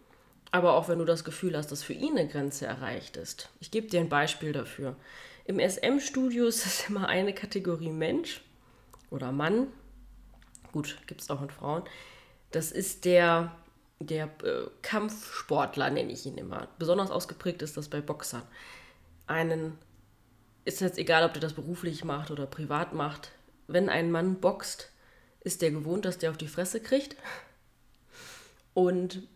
aber 0.50 0.74
auch 0.74 0.88
wenn 0.88 0.98
du 0.98 1.04
das 1.04 1.24
Gefühl 1.24 1.56
hast, 1.56 1.70
dass 1.70 1.82
für 1.82 1.92
ihn 1.92 2.18
eine 2.18 2.28
Grenze 2.28 2.66
erreicht 2.66 3.16
ist. 3.16 3.50
Ich 3.60 3.70
gebe 3.70 3.86
dir 3.86 4.00
ein 4.00 4.08
Beispiel 4.08 4.52
dafür. 4.52 4.96
Im 5.44 5.58
SM-Studio 5.58 6.46
ist 6.46 6.66
es 6.66 6.88
immer 6.88 7.08
eine 7.08 7.32
Kategorie 7.32 7.90
Mensch 7.90 8.42
oder 9.10 9.32
Mann. 9.32 9.68
Gut, 10.72 10.98
gibt 11.06 11.20
es 11.20 11.30
auch 11.30 11.40
mit 11.40 11.52
Frauen. 11.52 11.82
Das 12.50 12.72
ist 12.72 13.04
der, 13.04 13.56
der 14.00 14.24
äh, 14.44 14.66
Kampfsportler, 14.82 15.90
nenne 15.90 16.12
ich 16.12 16.26
ihn 16.26 16.38
immer. 16.38 16.68
Besonders 16.78 17.10
ausgeprägt 17.10 17.62
ist 17.62 17.76
das 17.76 17.88
bei 17.88 18.00
Boxern. 18.00 18.42
Einen 19.26 19.78
ist 20.64 20.80
jetzt 20.80 20.98
egal, 20.98 21.24
ob 21.24 21.32
der 21.32 21.42
das 21.42 21.54
beruflich 21.54 22.04
macht 22.04 22.30
oder 22.30 22.46
privat 22.46 22.92
macht. 22.92 23.32
Wenn 23.66 23.88
ein 23.88 24.10
Mann 24.10 24.40
boxt, 24.40 24.90
ist 25.40 25.62
der 25.62 25.70
gewohnt, 25.70 26.04
dass 26.04 26.18
der 26.18 26.30
auf 26.30 26.36
die 26.36 26.48
Fresse 26.48 26.80
kriegt. 26.80 27.16
Und 28.74 29.26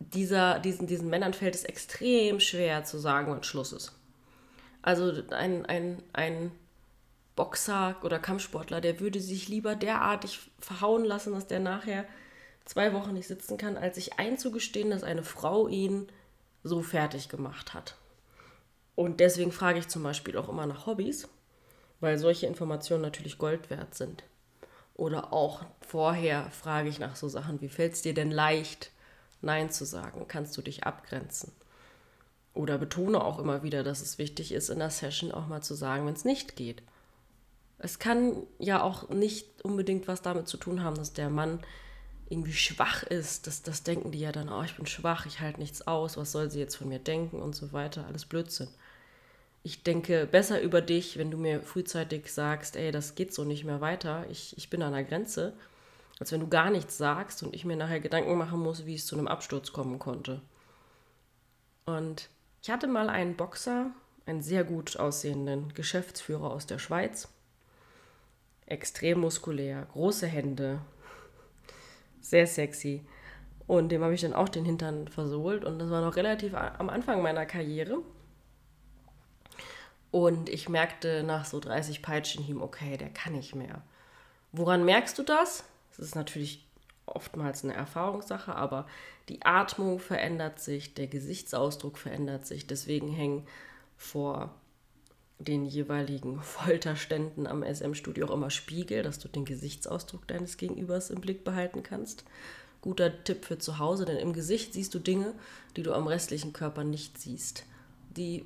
dieser, 0.00 0.58
diesen, 0.58 0.86
diesen 0.86 1.10
Männern 1.10 1.34
fällt 1.34 1.54
es 1.54 1.64
extrem 1.64 2.40
schwer 2.40 2.84
zu 2.84 2.98
sagen, 2.98 3.30
wann 3.30 3.42
Schluss 3.42 3.72
ist. 3.72 3.92
Also 4.82 5.12
ein, 5.30 5.66
ein, 5.66 6.02
ein 6.12 6.52
Boxer 7.36 7.96
oder 8.02 8.18
Kampfsportler, 8.18 8.80
der 8.80 9.00
würde 9.00 9.20
sich 9.20 9.48
lieber 9.48 9.76
derartig 9.76 10.50
verhauen 10.58 11.04
lassen, 11.04 11.32
dass 11.32 11.46
der 11.46 11.60
nachher 11.60 12.04
zwei 12.64 12.92
Wochen 12.92 13.14
nicht 13.14 13.28
sitzen 13.28 13.56
kann, 13.56 13.76
als 13.76 13.96
sich 13.96 14.18
einzugestehen, 14.18 14.90
dass 14.90 15.02
eine 15.02 15.22
Frau 15.22 15.68
ihn 15.68 16.08
so 16.62 16.82
fertig 16.82 17.28
gemacht 17.28 17.74
hat. 17.74 17.96
Und 18.94 19.20
deswegen 19.20 19.52
frage 19.52 19.78
ich 19.78 19.88
zum 19.88 20.02
Beispiel 20.02 20.36
auch 20.36 20.48
immer 20.48 20.66
nach 20.66 20.86
Hobbys, 20.86 21.28
weil 22.00 22.18
solche 22.18 22.46
Informationen 22.46 23.02
natürlich 23.02 23.38
Gold 23.38 23.70
wert 23.70 23.94
sind. 23.94 24.24
Oder 24.94 25.32
auch 25.32 25.64
vorher 25.80 26.50
frage 26.50 26.88
ich 26.88 26.98
nach 26.98 27.14
so 27.14 27.28
Sachen 27.28 27.60
wie, 27.60 27.68
fällt 27.68 27.94
es 27.94 28.02
dir 28.02 28.14
denn 28.14 28.32
leicht, 28.32 28.90
Nein 29.40 29.70
zu 29.70 29.84
sagen? 29.84 30.26
Kannst 30.28 30.56
du 30.56 30.62
dich 30.62 30.84
abgrenzen? 30.84 31.52
Oder 32.54 32.78
betone 32.78 33.22
auch 33.22 33.38
immer 33.38 33.62
wieder, 33.62 33.82
dass 33.82 34.00
es 34.00 34.18
wichtig 34.18 34.52
ist, 34.52 34.68
in 34.68 34.78
der 34.80 34.90
Session 34.90 35.32
auch 35.32 35.46
mal 35.46 35.62
zu 35.62 35.74
sagen, 35.74 36.06
wenn 36.06 36.14
es 36.14 36.24
nicht 36.24 36.56
geht. 36.56 36.82
Es 37.78 37.98
kann 37.98 38.42
ja 38.58 38.82
auch 38.82 39.08
nicht 39.10 39.64
unbedingt 39.64 40.08
was 40.08 40.22
damit 40.22 40.48
zu 40.48 40.56
tun 40.56 40.82
haben, 40.82 40.96
dass 40.96 41.12
der 41.12 41.30
Mann 41.30 41.60
irgendwie 42.28 42.52
schwach 42.52 43.04
ist. 43.04 43.46
Das, 43.46 43.62
das 43.62 43.84
denken 43.84 44.10
die 44.10 44.20
ja 44.20 44.32
dann, 44.32 44.48
oh, 44.48 44.62
ich 44.62 44.76
bin 44.76 44.86
schwach, 44.86 45.26
ich 45.26 45.40
halte 45.40 45.60
nichts 45.60 45.86
aus, 45.86 46.16
was 46.16 46.32
soll 46.32 46.50
sie 46.50 46.58
jetzt 46.58 46.76
von 46.76 46.88
mir 46.88 46.98
denken 46.98 47.40
und 47.40 47.54
so 47.54 47.72
weiter. 47.72 48.06
Alles 48.06 48.26
Blödsinn 48.26 48.68
ich 49.62 49.82
denke 49.82 50.26
besser 50.26 50.60
über 50.60 50.80
dich, 50.80 51.18
wenn 51.18 51.30
du 51.30 51.36
mir 51.36 51.60
frühzeitig 51.60 52.32
sagst, 52.32 52.76
ey, 52.76 52.90
das 52.90 53.14
geht 53.14 53.34
so 53.34 53.44
nicht 53.44 53.64
mehr 53.64 53.80
weiter, 53.80 54.26
ich, 54.30 54.56
ich 54.56 54.70
bin 54.70 54.82
an 54.82 54.92
der 54.92 55.04
Grenze, 55.04 55.52
als 56.18 56.32
wenn 56.32 56.40
du 56.40 56.48
gar 56.48 56.70
nichts 56.70 56.98
sagst 56.98 57.42
und 57.42 57.54
ich 57.54 57.64
mir 57.64 57.76
nachher 57.76 58.00
Gedanken 58.00 58.36
machen 58.36 58.60
muss, 58.60 58.86
wie 58.86 58.94
es 58.94 59.06
zu 59.06 59.16
einem 59.16 59.28
Absturz 59.28 59.72
kommen 59.72 59.98
konnte. 59.98 60.42
Und 61.86 62.28
ich 62.62 62.70
hatte 62.70 62.86
mal 62.86 63.08
einen 63.08 63.36
Boxer, 63.36 63.90
einen 64.26 64.42
sehr 64.42 64.64
gut 64.64 64.98
aussehenden 64.98 65.72
Geschäftsführer 65.74 66.50
aus 66.50 66.66
der 66.66 66.78
Schweiz, 66.78 67.28
extrem 68.66 69.20
muskulär, 69.20 69.86
große 69.92 70.26
Hände, 70.26 70.80
sehr 72.20 72.46
sexy. 72.46 73.06
Und 73.66 73.90
dem 73.90 74.02
habe 74.02 74.14
ich 74.14 74.20
dann 74.20 74.34
auch 74.34 74.48
den 74.48 74.64
Hintern 74.64 75.08
versohlt. 75.08 75.64
Und 75.64 75.78
das 75.78 75.90
war 75.90 76.00
noch 76.00 76.16
relativ 76.16 76.54
am 76.54 76.88
Anfang 76.88 77.22
meiner 77.22 77.46
Karriere. 77.46 77.98
Und 80.10 80.48
ich 80.48 80.68
merkte 80.68 81.22
nach 81.22 81.44
so 81.44 81.60
30 81.60 82.02
Peitschenhieben, 82.02 82.62
okay, 82.62 82.96
der 82.96 83.10
kann 83.10 83.34
nicht 83.34 83.54
mehr. 83.54 83.82
Woran 84.52 84.84
merkst 84.84 85.18
du 85.18 85.22
das? 85.22 85.64
Das 85.98 86.06
ist 86.06 86.14
natürlich 86.14 86.66
oftmals 87.04 87.64
eine 87.64 87.74
Erfahrungssache, 87.74 88.54
aber 88.54 88.86
die 89.28 89.42
Atmung 89.42 89.98
verändert 89.98 90.60
sich, 90.60 90.94
der 90.94 91.06
Gesichtsausdruck 91.06 91.98
verändert 91.98 92.46
sich. 92.46 92.66
Deswegen 92.66 93.08
hängen 93.08 93.46
vor 93.96 94.54
den 95.38 95.64
jeweiligen 95.64 96.40
Folterständen 96.42 97.46
am 97.46 97.62
SM-Studio 97.62 98.26
auch 98.26 98.34
immer 98.34 98.50
Spiegel, 98.50 99.02
dass 99.02 99.18
du 99.18 99.28
den 99.28 99.44
Gesichtsausdruck 99.44 100.26
deines 100.26 100.56
Gegenübers 100.56 101.10
im 101.10 101.20
Blick 101.20 101.44
behalten 101.44 101.82
kannst. 101.82 102.24
Guter 102.80 103.24
Tipp 103.24 103.44
für 103.44 103.58
zu 103.58 103.78
Hause, 103.78 104.04
denn 104.04 104.18
im 104.18 104.32
Gesicht 104.32 104.72
siehst 104.72 104.94
du 104.94 105.00
Dinge, 105.00 105.34
die 105.76 105.82
du 105.82 105.92
am 105.92 106.06
restlichen 106.06 106.52
Körper 106.52 106.84
nicht 106.84 107.18
siehst. 107.18 107.64
Die 108.16 108.44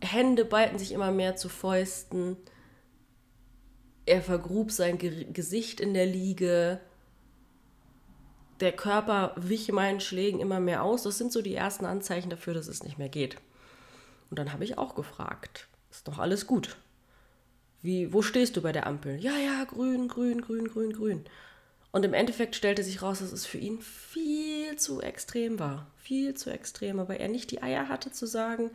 Hände 0.00 0.44
ballten 0.44 0.78
sich 0.78 0.92
immer 0.92 1.12
mehr 1.12 1.36
zu 1.36 1.48
Fäusten. 1.48 2.36
Er 4.04 4.22
vergrub 4.22 4.72
sein 4.72 4.98
Ge 4.98 5.26
Gesicht 5.32 5.80
in 5.80 5.94
der 5.94 6.06
Liege. 6.06 6.80
Der 8.60 8.72
Körper 8.72 9.32
wich 9.36 9.70
meinen 9.70 10.00
Schlägen 10.00 10.40
immer 10.40 10.60
mehr 10.60 10.82
aus. 10.82 11.04
Das 11.04 11.18
sind 11.18 11.32
so 11.32 11.42
die 11.42 11.54
ersten 11.54 11.84
Anzeichen 11.84 12.30
dafür, 12.30 12.54
dass 12.54 12.66
es 12.66 12.82
nicht 12.82 12.98
mehr 12.98 13.08
geht. 13.08 13.36
Und 14.30 14.38
dann 14.38 14.52
habe 14.52 14.64
ich 14.64 14.78
auch 14.78 14.94
gefragt: 14.94 15.68
Ist 15.90 16.08
doch 16.08 16.18
alles 16.18 16.46
gut? 16.46 16.76
Wie, 17.80 18.12
wo 18.12 18.22
stehst 18.22 18.56
du 18.56 18.62
bei 18.62 18.72
der 18.72 18.86
Ampel? 18.86 19.16
Ja, 19.20 19.36
ja, 19.36 19.64
grün, 19.64 20.08
grün, 20.08 20.40
grün, 20.40 20.66
grün, 20.66 20.92
grün. 20.92 21.24
Und 21.90 22.04
im 22.04 22.12
Endeffekt 22.12 22.56
stellte 22.56 22.82
sich 22.82 23.02
raus, 23.02 23.20
dass 23.20 23.32
es 23.32 23.46
für 23.46 23.58
ihn 23.58 23.80
viel 23.80 24.76
zu 24.76 25.00
extrem 25.00 25.58
war. 25.58 25.90
Viel 25.96 26.34
zu 26.34 26.50
extrem, 26.50 26.98
aber 26.98 27.18
er 27.18 27.28
nicht 27.28 27.50
die 27.50 27.62
Eier 27.62 27.88
hatte 27.88 28.10
zu 28.10 28.26
sagen, 28.26 28.70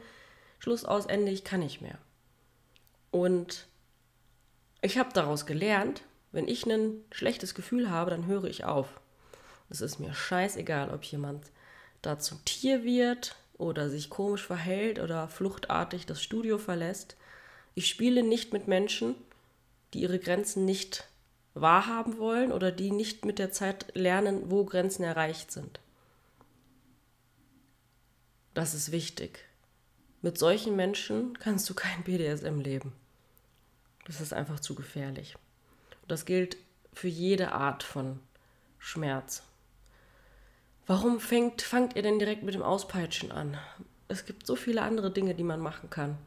Schluss 0.60 0.86
aus, 0.86 1.06
Ende, 1.06 1.32
ich 1.32 1.44
kann 1.44 1.60
nicht 1.60 1.82
mehr. 1.82 1.98
Und 3.12 3.68
ich 4.82 4.98
habe 4.98 5.14
daraus 5.14 5.46
gelernt, 5.46 6.04
wenn 6.32 6.48
ich 6.48 6.66
ein 6.66 7.04
schlechtes 7.12 7.54
Gefühl 7.54 7.92
habe, 7.92 8.10
dann 8.10 8.26
höre 8.26 8.46
ich 8.46 8.64
auf. 8.64 9.00
Es 9.70 9.82
ist 9.82 10.00
mir 10.00 10.14
scheißegal, 10.14 10.92
ob 10.92 11.04
jemand 11.04 11.52
da 12.02 12.20
zum 12.20 12.44
Tier 12.46 12.84
wird 12.84 13.36
oder 13.58 13.90
sich 13.90 14.10
komisch 14.10 14.46
verhält 14.46 15.00
oder 15.00 15.28
fluchtartig 15.28 16.06
das 16.06 16.22
Studio 16.22 16.58
verlässt. 16.58 17.16
Ich 17.76 17.88
spiele 17.88 18.24
nicht 18.24 18.54
mit 18.54 18.68
Menschen, 18.68 19.16
die 19.94 20.02
ihre 20.02 20.20
Grenzen 20.20 20.66
nicht 20.66 21.08
wahrhaben 21.54 22.18
wollen 22.18 22.52
oder 22.52 22.72
die 22.72 22.92
nicht 22.92 23.26
mit 23.26 23.40
der 23.40 23.52
Zeit 23.52 23.96
lernen, 23.96 24.50
wo 24.52 24.66
Grenzen 24.66 25.04
erreicht 25.04 25.52
sind. 25.52 25.80
Das 28.54 28.74
ist 28.74 28.92
wichtig. 28.92 29.40
Mit 30.22 30.38
solchen 30.38 30.76
Menschen 30.76 31.38
kannst 31.40 31.70
du 31.70 31.74
kein 31.74 32.04
BDSM 32.04 32.60
leben. 32.60 32.94
Das 34.06 34.22
ist 34.22 34.34
einfach 34.34 34.60
zu 34.60 34.76
gefährlich. 34.76 35.36
Das 36.08 36.26
gilt 36.26 36.58
für 36.94 37.08
jede 37.08 37.52
Art 37.52 37.84
von 37.84 38.20
Schmerz. 38.78 39.44
Warum 40.86 41.22
fängt, 41.22 41.62
fangt 41.62 41.96
ihr 41.96 42.02
denn 42.02 42.20
direkt 42.20 42.44
mit 42.44 42.56
dem 42.56 42.62
Auspeitschen 42.62 43.32
an? 43.32 43.58
Es 44.10 44.26
gibt 44.26 44.46
so 44.46 44.56
viele 44.56 44.82
andere 44.82 45.12
Dinge, 45.12 45.34
die 45.34 45.44
man 45.44 45.62
machen 45.62 45.90
kann. 45.90 46.18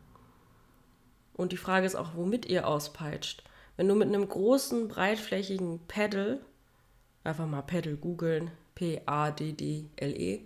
Und 1.35 1.53
die 1.53 1.59
Frage 1.59 1.85
ist 1.85 1.95
auch, 1.95 2.15
womit 2.15 2.47
ihr 2.47 2.67
auspeitscht. 2.67 3.45
Wenn 3.77 3.89
du 3.89 3.95
mit 3.95 4.09
einem 4.09 4.27
großen, 4.27 4.89
breitflächigen 4.89 5.81
Pedal, 5.87 6.41
einfach 7.25 7.47
mal 7.47 7.63
Pedal 7.63 7.97
googeln, 7.97 8.51
P-A-D-D-L-E, 8.75 10.41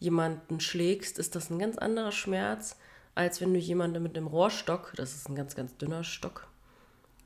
jemanden 0.00 0.60
schlägst, 0.60 1.18
ist 1.18 1.36
das 1.36 1.50
ein 1.50 1.58
ganz 1.58 1.76
anderer 1.76 2.12
Schmerz, 2.12 2.78
als 3.14 3.42
wenn 3.42 3.52
du 3.52 3.60
jemanden 3.60 4.02
mit 4.02 4.16
einem 4.16 4.26
Rohrstock, 4.26 4.92
das 4.96 5.14
ist 5.14 5.28
ein 5.28 5.34
ganz, 5.34 5.54
ganz 5.54 5.76
dünner 5.76 6.02
Stock, 6.02 6.46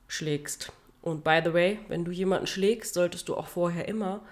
schlägst. 0.08 0.72
Und 1.00 1.22
by 1.22 1.40
the 1.44 1.54
way, 1.54 1.78
wenn 1.86 2.04
du 2.04 2.10
jemanden 2.10 2.48
schlägst, 2.48 2.94
solltest 2.94 3.28
du 3.28 3.36
auch 3.36 3.46
vorher 3.46 3.86
immer 3.86 4.22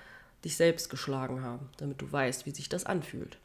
dich 0.46 0.56
selbst 0.56 0.90
geschlagen 0.90 1.42
haben, 1.42 1.68
damit 1.78 2.00
du 2.00 2.10
weißt, 2.10 2.46
wie 2.46 2.52
sich 2.52 2.68
das 2.68 2.86
anfühlt. 2.86 3.36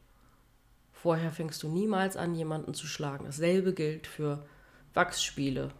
Vorher 0.94 1.32
fängst 1.32 1.64
du 1.64 1.68
niemals 1.68 2.16
an, 2.16 2.36
jemanden 2.36 2.76
zu 2.76 2.86
schlagen. 2.86 3.26
Dasselbe 3.26 3.74
gilt 3.74 4.06
für 4.06 4.46
Wachsspiele. 4.94 5.72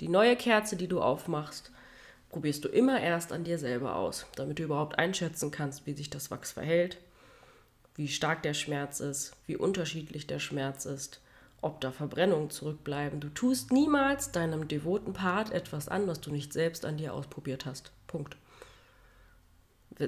Die 0.00 0.08
neue 0.08 0.36
Kerze, 0.36 0.76
die 0.76 0.86
du 0.86 1.00
aufmachst, 1.00 1.72
probierst 2.28 2.66
du 2.66 2.68
immer 2.68 3.00
erst 3.00 3.32
an 3.32 3.44
dir 3.44 3.58
selber 3.58 3.96
aus, 3.96 4.26
damit 4.36 4.58
du 4.58 4.64
überhaupt 4.64 4.98
einschätzen 4.98 5.50
kannst, 5.50 5.86
wie 5.86 5.94
sich 5.94 6.10
das 6.10 6.30
Wachs 6.30 6.52
verhält, 6.52 6.98
wie 7.94 8.08
stark 8.08 8.42
der 8.42 8.52
Schmerz 8.52 9.00
ist, 9.00 9.34
wie 9.46 9.56
unterschiedlich 9.56 10.26
der 10.26 10.38
Schmerz 10.38 10.84
ist, 10.84 11.22
ob 11.62 11.80
da 11.80 11.92
Verbrennungen 11.92 12.50
zurückbleiben. 12.50 13.20
Du 13.20 13.30
tust 13.30 13.72
niemals 13.72 14.32
deinem 14.32 14.68
devoten 14.68 15.14
Part 15.14 15.50
etwas 15.50 15.88
an, 15.88 16.06
was 16.06 16.20
du 16.20 16.30
nicht 16.30 16.52
selbst 16.52 16.84
an 16.84 16.98
dir 16.98 17.14
ausprobiert 17.14 17.64
hast. 17.64 17.90
Punkt. 18.06 18.36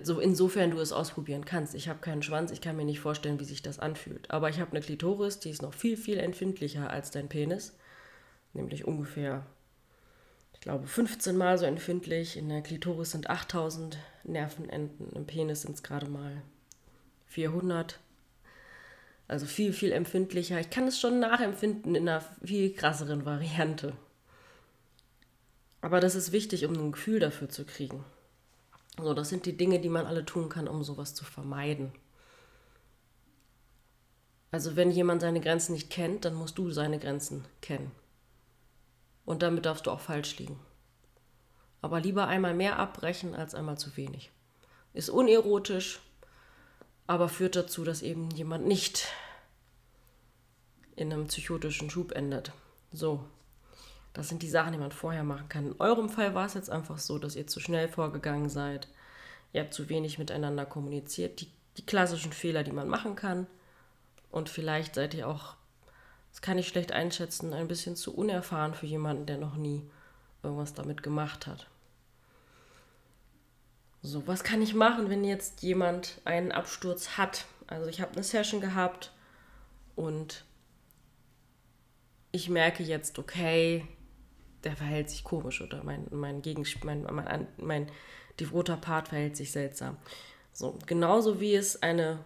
So 0.02 0.20
insofern 0.20 0.70
du 0.70 0.78
es 0.78 0.92
ausprobieren 0.92 1.44
kannst. 1.44 1.74
Ich 1.74 1.88
habe 1.88 1.98
keinen 2.00 2.22
Schwanz, 2.22 2.52
ich 2.52 2.60
kann 2.60 2.76
mir 2.76 2.84
nicht 2.84 3.00
vorstellen, 3.00 3.40
wie 3.40 3.44
sich 3.44 3.62
das 3.62 3.80
anfühlt. 3.80 4.30
Aber 4.30 4.48
ich 4.48 4.60
habe 4.60 4.70
eine 4.70 4.80
Klitoris, 4.80 5.40
die 5.40 5.50
ist 5.50 5.62
noch 5.62 5.74
viel, 5.74 5.96
viel 5.96 6.18
empfindlicher 6.18 6.90
als 6.90 7.10
dein 7.10 7.28
Penis. 7.28 7.76
Nämlich 8.52 8.84
ungefähr, 8.84 9.44
ich 10.52 10.60
glaube, 10.60 10.86
15 10.86 11.36
Mal 11.36 11.58
so 11.58 11.66
empfindlich. 11.66 12.36
In 12.36 12.48
der 12.48 12.62
Klitoris 12.62 13.10
sind 13.10 13.28
8000 13.28 13.98
Nervenenden, 14.22 15.10
im 15.12 15.26
Penis 15.26 15.62
sind 15.62 15.74
es 15.74 15.82
gerade 15.82 16.08
mal 16.08 16.42
400. 17.26 17.98
Also 19.26 19.46
viel, 19.46 19.72
viel 19.72 19.90
empfindlicher. 19.90 20.60
Ich 20.60 20.70
kann 20.70 20.86
es 20.86 21.00
schon 21.00 21.18
nachempfinden 21.18 21.96
in 21.96 22.08
einer 22.08 22.24
viel 22.44 22.72
krasseren 22.72 23.24
Variante. 23.24 23.92
Aber 25.80 26.00
das 26.00 26.14
ist 26.14 26.30
wichtig, 26.30 26.64
um 26.66 26.74
ein 26.74 26.92
Gefühl 26.92 27.20
dafür 27.20 27.48
zu 27.48 27.64
kriegen. 27.64 28.04
So, 29.02 29.14
das 29.14 29.28
sind 29.28 29.46
die 29.46 29.56
Dinge, 29.56 29.80
die 29.80 29.88
man 29.88 30.06
alle 30.06 30.24
tun 30.24 30.48
kann, 30.48 30.68
um 30.68 30.82
sowas 30.82 31.14
zu 31.14 31.24
vermeiden. 31.24 31.92
Also 34.50 34.76
wenn 34.76 34.90
jemand 34.90 35.20
seine 35.20 35.40
Grenzen 35.40 35.72
nicht 35.72 35.90
kennt, 35.90 36.24
dann 36.24 36.34
musst 36.34 36.58
du 36.58 36.70
seine 36.70 36.98
Grenzen 36.98 37.44
kennen. 37.60 37.92
Und 39.24 39.42
damit 39.42 39.64
darfst 39.66 39.86
du 39.86 39.90
auch 39.90 40.00
falsch 40.00 40.38
liegen. 40.38 40.58
Aber 41.82 42.00
lieber 42.00 42.26
einmal 42.26 42.54
mehr 42.54 42.78
abbrechen 42.78 43.34
als 43.34 43.54
einmal 43.54 43.78
zu 43.78 43.96
wenig. 43.96 44.30
Ist 44.92 45.08
unerotisch, 45.08 46.00
aber 47.06 47.28
führt 47.28 47.56
dazu, 47.56 47.84
dass 47.84 48.02
eben 48.02 48.30
jemand 48.30 48.66
nicht 48.66 49.06
in 50.96 51.12
einem 51.12 51.28
psychotischen 51.28 51.88
Schub 51.88 52.12
endet. 52.12 52.52
So, 52.92 53.24
das 54.12 54.28
sind 54.28 54.42
die 54.42 54.48
Sachen, 54.48 54.72
die 54.72 54.78
man 54.78 54.92
vorher 54.92 55.22
machen 55.22 55.48
kann. 55.48 55.66
In 55.66 55.80
eurem 55.80 56.08
Fall 56.08 56.34
war 56.34 56.46
es 56.46 56.54
jetzt 56.54 56.70
einfach 56.70 56.98
so, 56.98 57.18
dass 57.18 57.36
ihr 57.36 57.46
zu 57.46 57.60
schnell 57.60 57.88
vorgegangen 57.88 58.48
seid. 58.48 58.88
Ihr 59.52 59.62
habt 59.62 59.74
zu 59.74 59.88
wenig 59.88 60.18
miteinander 60.18 60.66
kommuniziert. 60.66 61.40
Die, 61.40 61.48
die 61.76 61.86
klassischen 61.86 62.32
Fehler, 62.32 62.64
die 62.64 62.72
man 62.72 62.88
machen 62.88 63.14
kann. 63.14 63.46
Und 64.30 64.48
vielleicht 64.48 64.96
seid 64.96 65.14
ihr 65.14 65.28
auch, 65.28 65.54
das 66.30 66.42
kann 66.42 66.58
ich 66.58 66.68
schlecht 66.68 66.92
einschätzen, 66.92 67.52
ein 67.52 67.68
bisschen 67.68 67.96
zu 67.96 68.14
unerfahren 68.14 68.74
für 68.74 68.86
jemanden, 68.86 69.26
der 69.26 69.38
noch 69.38 69.56
nie 69.56 69.82
irgendwas 70.42 70.74
damit 70.74 71.02
gemacht 71.02 71.46
hat. 71.46 71.68
So, 74.02 74.26
was 74.26 74.44
kann 74.44 74.62
ich 74.62 74.74
machen, 74.74 75.10
wenn 75.10 75.24
jetzt 75.24 75.62
jemand 75.62 76.20
einen 76.24 76.52
Absturz 76.52 77.18
hat? 77.18 77.44
Also 77.66 77.86
ich 77.86 78.00
habe 78.00 78.12
eine 78.12 78.22
Session 78.22 78.60
gehabt 78.60 79.12
und 79.94 80.44
ich 82.32 82.48
merke 82.48 82.82
jetzt, 82.82 83.18
okay, 83.18 83.86
der 84.64 84.76
verhält 84.76 85.10
sich 85.10 85.24
komisch 85.24 85.60
oder 85.60 85.82
mein, 85.84 86.06
mein, 86.10 86.42
Gegensp 86.42 86.84
mein, 86.84 87.02
mein, 87.02 87.46
mein 87.58 87.86
devoter 88.38 88.76
Part 88.76 89.08
verhält 89.08 89.36
sich 89.36 89.52
seltsam. 89.52 89.96
So, 90.52 90.78
genauso 90.86 91.40
wie 91.40 91.54
es 91.54 91.82
eine 91.82 92.24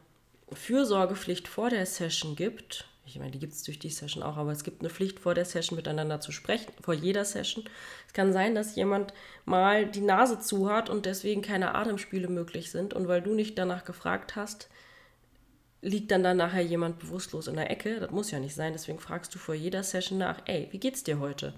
Fürsorgepflicht 0.53 1.49
vor 1.49 1.71
der 1.71 1.87
Session 1.87 2.37
gibt, 2.37 2.89
ich 3.07 3.19
meine, 3.19 3.33
die 3.33 3.39
gibt 3.39 3.53
es 3.53 3.63
durch 3.63 3.79
die 3.79 3.91
Session 3.91 4.23
auch, 4.23 4.39
aber 4.39 4.51
es 4.51 4.65
gibt 4.65 4.81
eine 4.81 4.89
Pflicht 4.89 5.21
vor 5.21 5.35
der 5.35 5.45
Session 5.45 5.77
miteinander 5.77 6.21
zu 6.21 6.33
sprechen, 6.33 6.73
vor 6.81 6.95
jeder 6.95 7.25
Session. 7.25 7.65
Es 8.07 8.15
kann 8.15 8.33
sein, 8.33 8.55
dass 8.55 8.77
jemand 8.77 9.13
mal 9.45 9.87
die 9.87 10.01
Nase 10.01 10.41
zu 10.41 10.71
hat 10.71 10.89
und 10.89 11.05
deswegen 11.05 11.43
keine 11.43 11.75
Atemspiele 11.75 12.29
möglich 12.29 12.71
sind 12.71 12.95
und 12.95 13.07
weil 13.07 13.21
du 13.21 13.35
nicht 13.35 13.59
danach 13.59 13.85
gefragt 13.85 14.37
hast, 14.37 14.71
liegt 15.83 16.11
dann 16.11 16.23
dann 16.23 16.39
nachher 16.39 16.63
jemand 16.63 16.99
bewusstlos 16.99 17.47
in 17.47 17.57
der 17.57 17.71
Ecke. 17.71 18.01
Das 18.01 18.11
muss 18.11 18.31
ja 18.31 18.41
nicht 18.41 18.55
sein, 18.55 18.73
deswegen 18.73 18.99
fragst 18.99 19.35
du 19.35 19.39
vor 19.39 19.55
jeder 19.55 19.83
Session 19.83 20.17
nach, 20.17 20.41
ey, 20.47 20.69
wie 20.71 20.79
geht's 20.79 21.05
dir 21.05 21.19
heute? 21.19 21.53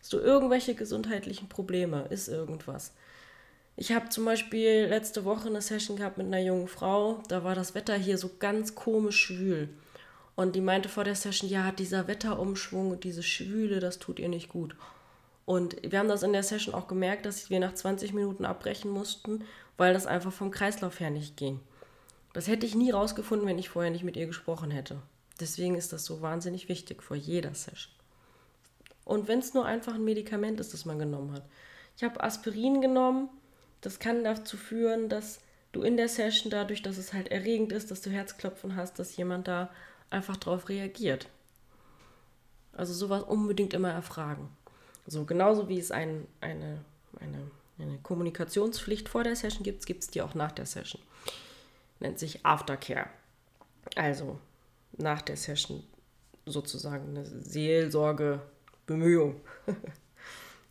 Hast 0.00 0.12
du 0.12 0.18
irgendwelche 0.18 0.74
gesundheitlichen 0.74 1.48
Probleme? 1.48 2.06
Ist 2.10 2.28
irgendwas? 2.28 2.92
Ich 3.76 3.92
habe 3.92 4.08
zum 4.08 4.24
Beispiel 4.24 4.86
letzte 4.86 5.24
Woche 5.24 5.48
eine 5.48 5.62
Session 5.62 5.96
gehabt 5.96 6.18
mit 6.18 6.26
einer 6.26 6.40
jungen 6.40 6.68
Frau. 6.68 7.22
Da 7.28 7.44
war 7.44 7.54
das 7.54 7.74
Wetter 7.74 7.94
hier 7.94 8.18
so 8.18 8.30
ganz 8.38 8.74
komisch 8.74 9.20
schwül. 9.20 9.68
Und 10.34 10.56
die 10.56 10.60
meinte 10.60 10.88
vor 10.88 11.04
der 11.04 11.14
Session, 11.14 11.48
ja, 11.48 11.72
dieser 11.72 12.08
Wetterumschwung 12.08 12.90
und 12.90 13.04
diese 13.04 13.22
Schwüle, 13.22 13.80
das 13.80 13.98
tut 13.98 14.18
ihr 14.18 14.28
nicht 14.28 14.48
gut. 14.48 14.76
Und 15.46 15.76
wir 15.82 15.98
haben 15.98 16.08
das 16.08 16.22
in 16.22 16.32
der 16.32 16.42
Session 16.42 16.74
auch 16.74 16.88
gemerkt, 16.88 17.24
dass 17.24 17.50
wir 17.50 17.58
nach 17.58 17.74
20 17.74 18.12
Minuten 18.12 18.44
abbrechen 18.44 18.90
mussten, 18.90 19.44
weil 19.76 19.94
das 19.94 20.06
einfach 20.06 20.32
vom 20.32 20.50
Kreislauf 20.50 21.00
her 21.00 21.10
nicht 21.10 21.36
ging. 21.36 21.60
Das 22.32 22.48
hätte 22.48 22.66
ich 22.66 22.74
nie 22.74 22.90
rausgefunden, 22.90 23.48
wenn 23.48 23.58
ich 23.58 23.68
vorher 23.68 23.90
nicht 23.90 24.04
mit 24.04 24.16
ihr 24.16 24.26
gesprochen 24.26 24.70
hätte. 24.70 25.00
Deswegen 25.40 25.76
ist 25.76 25.92
das 25.92 26.04
so 26.04 26.20
wahnsinnig 26.20 26.68
wichtig 26.68 27.02
vor 27.02 27.16
jeder 27.16 27.54
Session. 27.54 27.97
Und 29.08 29.26
wenn 29.26 29.38
es 29.38 29.54
nur 29.54 29.64
einfach 29.64 29.94
ein 29.94 30.04
Medikament 30.04 30.60
ist, 30.60 30.74
das 30.74 30.84
man 30.84 30.98
genommen 30.98 31.32
hat. 31.32 31.42
Ich 31.96 32.04
habe 32.04 32.22
Aspirin 32.22 32.82
genommen. 32.82 33.30
Das 33.80 34.00
kann 34.00 34.22
dazu 34.22 34.58
führen, 34.58 35.08
dass 35.08 35.40
du 35.72 35.80
in 35.80 35.96
der 35.96 36.10
Session 36.10 36.50
dadurch, 36.50 36.82
dass 36.82 36.98
es 36.98 37.14
halt 37.14 37.28
erregend 37.28 37.72
ist, 37.72 37.90
dass 37.90 38.02
du 38.02 38.10
Herzklopfen 38.10 38.76
hast, 38.76 38.98
dass 38.98 39.16
jemand 39.16 39.48
da 39.48 39.70
einfach 40.10 40.36
drauf 40.36 40.68
reagiert. 40.68 41.26
Also 42.74 42.92
sowas 42.92 43.22
unbedingt 43.22 43.72
immer 43.72 43.90
erfragen. 43.90 44.50
So 45.06 45.24
genauso 45.24 45.70
wie 45.70 45.78
es 45.78 45.90
ein, 45.90 46.26
eine, 46.42 46.84
eine, 47.18 47.50
eine 47.78 47.98
Kommunikationspflicht 48.02 49.08
vor 49.08 49.24
der 49.24 49.36
Session 49.36 49.62
gibt, 49.62 49.86
gibt 49.86 50.02
es 50.02 50.10
die 50.10 50.20
auch 50.20 50.34
nach 50.34 50.52
der 50.52 50.66
Session. 50.66 51.00
Nennt 51.98 52.18
sich 52.18 52.44
Aftercare. 52.44 53.08
Also 53.96 54.38
nach 54.98 55.22
der 55.22 55.38
Session 55.38 55.82
sozusagen 56.44 57.08
eine 57.08 57.24
Seelsorge 57.24 58.42
Bemühung. 58.88 59.40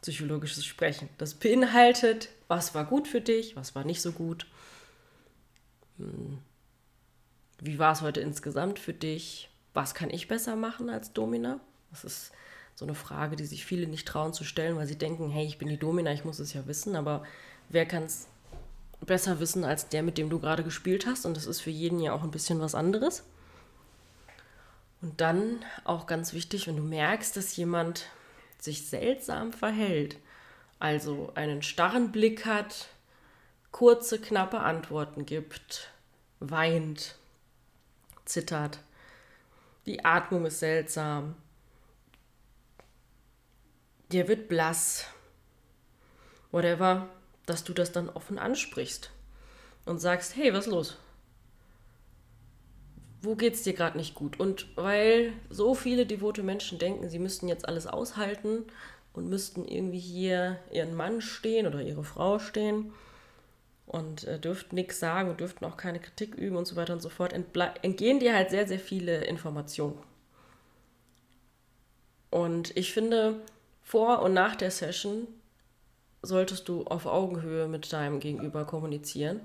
Psychologisches 0.02 0.66
Sprechen. 0.66 1.08
Das 1.18 1.36
beinhaltet, 1.36 2.30
was 2.50 2.76
war 2.76 2.84
gut 2.84 3.08
für 3.08 3.22
dich, 3.22 3.56
was 3.56 3.76
war 3.76 3.86
nicht 3.86 4.02
so 4.02 4.12
gut. 4.12 4.46
Hm. 5.98 6.40
Wie 7.60 7.80
war 7.80 7.94
es 7.94 8.02
heute 8.02 8.20
insgesamt 8.20 8.80
für 8.80 8.94
dich? 8.94 9.50
Was 9.74 9.96
kann 9.96 10.10
ich 10.10 10.28
besser 10.28 10.56
machen 10.56 10.90
als 10.90 11.14
Domina? 11.14 11.60
Das 11.92 12.04
ist 12.04 12.32
so 12.76 12.86
eine 12.86 12.96
Frage, 12.96 13.36
die 13.36 13.46
sich 13.46 13.66
viele 13.66 13.88
nicht 13.88 14.08
trauen 14.08 14.34
zu 14.34 14.44
stellen, 14.44 14.76
weil 14.76 14.88
sie 14.88 14.98
denken, 14.98 15.30
hey, 15.30 15.46
ich 15.46 15.58
bin 15.58 15.68
die 15.68 15.80
Domina, 15.80 16.12
ich 16.12 16.26
muss 16.26 16.40
es 16.40 16.54
ja 16.54 16.68
wissen, 16.68 16.96
aber 16.96 17.24
wer 17.70 17.86
kann 17.86 18.04
es 18.04 18.28
besser 19.06 19.40
wissen 19.40 19.64
als 19.64 19.90
der, 19.90 20.04
mit 20.04 20.18
dem 20.18 20.30
du 20.30 20.40
gerade 20.40 20.64
gespielt 20.64 21.08
hast? 21.08 21.26
Und 21.26 21.38
das 21.38 21.48
ist 21.48 21.62
für 21.62 21.72
jeden 21.72 22.00
ja 22.00 22.14
auch 22.14 22.24
ein 22.24 22.32
bisschen 22.32 22.60
was 22.60 22.76
anderes. 22.76 23.24
Und 25.02 25.22
dann 25.22 25.64
auch 25.84 26.08
ganz 26.08 26.34
wichtig, 26.34 26.68
wenn 26.68 26.78
du 26.78 26.84
merkst, 26.84 27.38
dass 27.38 27.56
jemand 27.56 28.08
sich 28.60 28.88
seltsam 28.88 29.54
verhält, 29.54 30.18
also 30.80 31.32
einen 31.36 31.62
starren 31.62 32.12
Blick 32.12 32.46
hat, 32.46 32.88
kurze, 33.72 34.20
knappe 34.20 34.60
Antworten 34.60 35.26
gibt, 35.26 35.92
weint, 36.40 37.16
zittert, 38.26 38.80
die 39.86 40.04
Atmung 40.04 40.46
ist 40.46 40.60
seltsam, 40.60 41.36
dir 44.12 44.28
wird 44.28 44.48
blass, 44.48 45.06
whatever, 46.52 47.08
dass 47.46 47.64
du 47.64 47.74
das 47.74 47.92
dann 47.92 48.10
offen 48.10 48.40
ansprichst 48.40 49.12
und 49.86 50.00
sagst, 50.00 50.36
hey, 50.36 50.54
was 50.54 50.66
ist 50.66 50.72
los? 50.72 50.98
Wo 53.28 53.36
geht 53.36 53.56
es 53.56 53.64
dir 53.64 53.74
gerade 53.74 53.98
nicht 53.98 54.16
gut? 54.16 54.40
Und 54.40 54.68
weil 54.78 55.34
so 55.50 55.76
viele 55.76 56.06
devote 56.06 56.44
Menschen 56.44 56.80
denken, 56.80 57.10
sie 57.10 57.20
müssten 57.20 57.50
jetzt 57.50 57.68
alles 57.68 57.86
aushalten 57.86 58.64
und 59.12 59.28
müssten 59.28 59.68
irgendwie 59.68 60.00
hier 60.00 60.58
ihren 60.72 60.96
Mann 60.96 61.20
stehen 61.20 61.68
oder 61.68 61.82
ihre 61.82 62.06
Frau 62.06 62.40
stehen 62.40 62.94
und 63.86 64.24
äh, 64.24 64.40
dürften 64.40 64.76
nichts 64.76 65.00
sagen 65.00 65.30
und 65.30 65.42
dürften 65.42 65.66
auch 65.66 65.76
keine 65.76 66.00
Kritik 66.00 66.36
üben 66.36 66.56
und 66.56 66.66
so 66.66 66.78
weiter 66.78 66.94
und 66.94 67.02
so 67.02 67.10
fort, 67.10 67.34
entgehen 67.34 68.20
dir 68.20 68.34
halt 68.34 68.50
sehr, 68.50 68.66
sehr 68.66 68.80
viele 68.80 69.26
Informationen. 69.26 69.98
Und 72.30 72.76
ich 72.78 72.94
finde, 72.94 73.42
vor 73.84 74.22
und 74.22 74.34
nach 74.34 74.56
der 74.56 74.72
Session 74.72 75.28
solltest 76.22 76.70
du 76.70 76.86
auf 76.86 77.06
Augenhöhe 77.06 77.68
mit 77.68 77.92
deinem 77.92 78.22
Gegenüber 78.22 78.66
kommunizieren. 78.66 79.42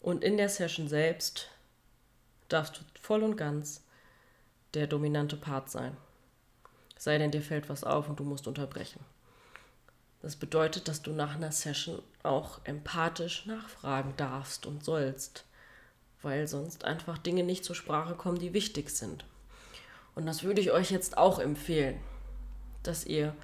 Und 0.00 0.24
in 0.24 0.36
der 0.38 0.48
Session 0.48 0.88
selbst 0.88 1.50
darfst 2.48 2.76
du 2.76 2.80
voll 3.00 3.22
und 3.22 3.36
ganz 3.36 3.82
der 4.74 4.86
dominante 4.86 5.36
Part 5.36 5.70
sein. 5.70 5.96
Sei 6.96 7.18
denn, 7.18 7.30
dir 7.30 7.42
fällt 7.42 7.68
was 7.68 7.84
auf 7.84 8.08
und 8.08 8.18
du 8.20 8.24
musst 8.24 8.46
unterbrechen. 8.46 9.00
Das 10.22 10.36
bedeutet, 10.36 10.88
dass 10.88 11.02
du 11.02 11.12
nach 11.12 11.34
einer 11.34 11.52
Session 11.52 12.02
auch 12.22 12.60
empathisch 12.64 13.44
nachfragen 13.44 14.14
darfst 14.16 14.64
und 14.64 14.82
sollst, 14.82 15.44
weil 16.22 16.48
sonst 16.48 16.84
einfach 16.86 17.18
Dinge 17.18 17.42
nicht 17.42 17.64
zur 17.64 17.76
Sprache 17.76 18.14
kommen, 18.14 18.38
die 18.38 18.54
wichtig 18.54 18.88
sind. 18.88 19.26
Und 20.14 20.24
das 20.24 20.42
würde 20.42 20.62
ich 20.62 20.72
euch 20.72 20.90
jetzt 20.90 21.18
auch 21.18 21.38
empfehlen, 21.38 22.00
dass 22.82 23.04
ihr 23.04 23.36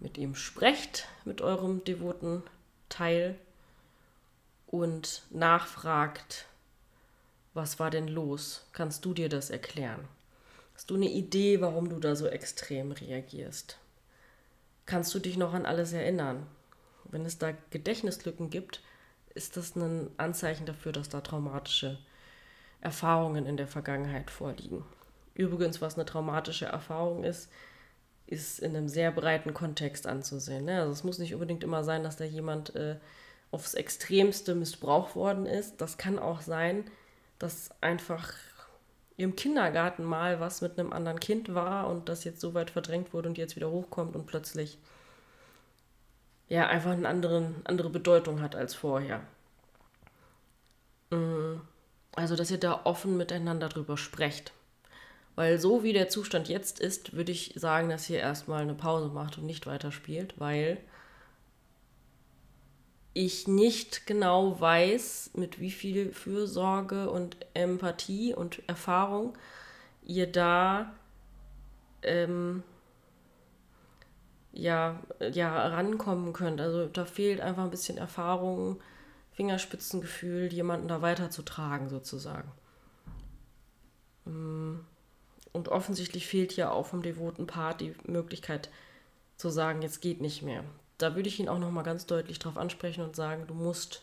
mit 0.00 0.18
ihm 0.18 0.34
sprecht, 0.34 1.06
mit 1.24 1.42
eurem 1.42 1.84
devoten 1.84 2.42
Teil 2.88 3.38
und 4.66 5.22
nachfragt, 5.30 6.47
was 7.54 7.78
war 7.78 7.90
denn 7.90 8.08
los? 8.08 8.66
Kannst 8.72 9.04
du 9.04 9.14
dir 9.14 9.28
das 9.28 9.50
erklären? 9.50 10.06
Hast 10.74 10.90
du 10.90 10.94
eine 10.94 11.10
Idee, 11.10 11.60
warum 11.60 11.88
du 11.88 11.98
da 11.98 12.14
so 12.14 12.26
extrem 12.26 12.92
reagierst? 12.92 13.78
Kannst 14.86 15.14
du 15.14 15.18
dich 15.18 15.36
noch 15.36 15.52
an 15.52 15.66
alles 15.66 15.92
erinnern? 15.92 16.46
Wenn 17.04 17.24
es 17.24 17.38
da 17.38 17.52
Gedächtnislücken 17.70 18.50
gibt, 18.50 18.80
ist 19.34 19.56
das 19.56 19.76
ein 19.76 20.10
Anzeichen 20.16 20.66
dafür, 20.66 20.92
dass 20.92 21.08
da 21.08 21.20
traumatische 21.20 21.98
Erfahrungen 22.80 23.46
in 23.46 23.56
der 23.56 23.66
Vergangenheit 23.66 24.30
vorliegen. 24.30 24.84
Übrigens, 25.34 25.80
was 25.80 25.94
eine 25.94 26.04
traumatische 26.04 26.66
Erfahrung 26.66 27.24
ist, 27.24 27.50
ist 28.26 28.60
in 28.60 28.76
einem 28.76 28.88
sehr 28.88 29.10
breiten 29.10 29.54
Kontext 29.54 30.06
anzusehen. 30.06 30.66
Ne? 30.66 30.80
Also 30.80 30.92
es 30.92 31.04
muss 31.04 31.18
nicht 31.18 31.34
unbedingt 31.34 31.64
immer 31.64 31.82
sein, 31.82 32.02
dass 32.02 32.16
da 32.16 32.24
jemand 32.24 32.74
äh, 32.76 32.96
aufs 33.50 33.74
Extremste 33.74 34.54
missbraucht 34.54 35.16
worden 35.16 35.46
ist. 35.46 35.80
Das 35.80 35.96
kann 35.96 36.18
auch 36.18 36.40
sein, 36.40 36.84
dass 37.38 37.70
einfach 37.80 38.32
im 39.16 39.34
Kindergarten 39.36 40.04
mal 40.04 40.40
was 40.40 40.60
mit 40.60 40.78
einem 40.78 40.92
anderen 40.92 41.20
Kind 41.20 41.54
war 41.54 41.88
und 41.88 42.08
das 42.08 42.24
jetzt 42.24 42.40
so 42.40 42.54
weit 42.54 42.70
verdrängt 42.70 43.12
wurde 43.12 43.28
und 43.28 43.38
jetzt 43.38 43.56
wieder 43.56 43.70
hochkommt 43.70 44.14
und 44.14 44.26
plötzlich 44.26 44.78
ja 46.48 46.66
einfach 46.68 46.92
eine 46.92 47.08
anderen, 47.08 47.56
andere 47.64 47.90
Bedeutung 47.90 48.40
hat 48.40 48.54
als 48.54 48.74
vorher. 48.74 49.20
Mm, 51.10 51.60
also, 52.14 52.36
dass 52.36 52.50
ihr 52.50 52.58
da 52.58 52.80
offen 52.84 53.16
miteinander 53.16 53.68
drüber 53.68 53.96
sprecht. 53.96 54.52
Weil 55.34 55.58
so 55.58 55.84
wie 55.84 55.92
der 55.92 56.08
Zustand 56.08 56.48
jetzt 56.48 56.80
ist, 56.80 57.14
würde 57.14 57.30
ich 57.30 57.52
sagen, 57.54 57.88
dass 57.90 58.10
ihr 58.10 58.18
erstmal 58.18 58.62
eine 58.62 58.74
Pause 58.74 59.08
macht 59.08 59.38
und 59.38 59.46
nicht 59.46 59.66
weiterspielt, 59.66 60.34
weil 60.38 60.78
ich 63.18 63.48
nicht 63.48 64.06
genau 64.06 64.60
weiß, 64.60 65.32
mit 65.34 65.58
wie 65.58 65.72
viel 65.72 66.12
Fürsorge 66.12 67.10
und 67.10 67.36
Empathie 67.52 68.32
und 68.32 68.62
Erfahrung 68.68 69.36
ihr 70.04 70.30
da 70.30 70.92
ähm, 72.02 72.62
ja, 74.52 75.02
ja 75.32 75.66
rankommen 75.66 76.32
könnt. 76.32 76.60
Also 76.60 76.86
da 76.86 77.04
fehlt 77.04 77.40
einfach 77.40 77.64
ein 77.64 77.72
bisschen 77.72 77.98
Erfahrung, 77.98 78.80
Fingerspitzengefühl, 79.32 80.52
jemanden 80.52 80.86
da 80.86 81.02
weiterzutragen 81.02 81.88
sozusagen. 81.88 82.52
Mm, 84.26 84.76
und 85.52 85.68
offensichtlich 85.68 86.28
fehlt 86.28 86.54
ja 86.54 86.70
auch 86.70 86.86
vom 86.86 87.02
devoten 87.02 87.48
Part 87.48 87.80
die 87.80 87.96
Möglichkeit 88.04 88.70
zu 89.36 89.50
sagen, 89.50 89.82
jetzt 89.82 90.02
geht 90.02 90.20
nicht 90.20 90.42
mehr 90.42 90.62
da 90.98 91.14
würde 91.14 91.28
ich 91.28 91.38
ihn 91.40 91.48
auch 91.48 91.58
noch 91.58 91.70
mal 91.70 91.82
ganz 91.82 92.06
deutlich 92.06 92.38
darauf 92.38 92.58
ansprechen 92.58 93.02
und 93.04 93.16
sagen, 93.16 93.46
du 93.46 93.54
musst 93.54 94.02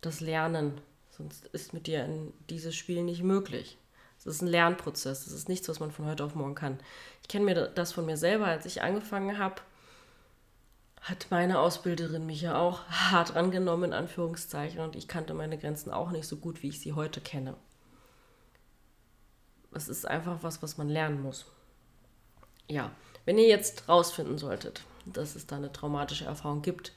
das 0.00 0.20
lernen, 0.20 0.80
sonst 1.10 1.46
ist 1.48 1.72
mit 1.74 1.86
dir 1.86 2.04
in 2.04 2.32
dieses 2.50 2.74
Spiel 2.74 3.02
nicht 3.02 3.22
möglich. 3.22 3.78
Es 4.18 4.26
ist 4.26 4.42
ein 4.42 4.48
Lernprozess, 4.48 5.26
es 5.26 5.32
ist 5.32 5.48
nichts, 5.48 5.68
was 5.68 5.80
man 5.80 5.92
von 5.92 6.06
heute 6.06 6.24
auf 6.24 6.34
morgen 6.34 6.54
kann. 6.54 6.78
Ich 7.22 7.28
kenne 7.28 7.44
mir 7.44 7.68
das 7.68 7.92
von 7.92 8.06
mir 8.06 8.16
selber, 8.16 8.46
als 8.46 8.66
ich 8.66 8.82
angefangen 8.82 9.38
habe, 9.38 9.56
hat 11.00 11.26
meine 11.30 11.58
Ausbilderin 11.58 12.26
mich 12.26 12.42
ja 12.42 12.56
auch 12.56 12.86
hart 12.86 13.34
angenommen, 13.34 13.84
in 13.84 13.92
Anführungszeichen, 13.92 14.80
und 14.80 14.94
ich 14.94 15.08
kannte 15.08 15.34
meine 15.34 15.58
Grenzen 15.58 15.90
auch 15.90 16.12
nicht 16.12 16.28
so 16.28 16.36
gut, 16.36 16.62
wie 16.62 16.68
ich 16.68 16.80
sie 16.80 16.92
heute 16.92 17.20
kenne. 17.20 17.56
Es 19.72 19.88
ist 19.88 20.06
einfach 20.06 20.42
was, 20.42 20.62
was 20.62 20.78
man 20.78 20.88
lernen 20.88 21.20
muss. 21.20 21.46
Ja, 22.68 22.92
wenn 23.24 23.38
ihr 23.38 23.48
jetzt 23.48 23.88
rausfinden 23.88 24.38
solltet, 24.38 24.84
dass 25.06 25.36
es 25.36 25.46
da 25.46 25.56
eine 25.56 25.72
traumatische 25.72 26.24
Erfahrung 26.24 26.62
gibt, 26.62 26.92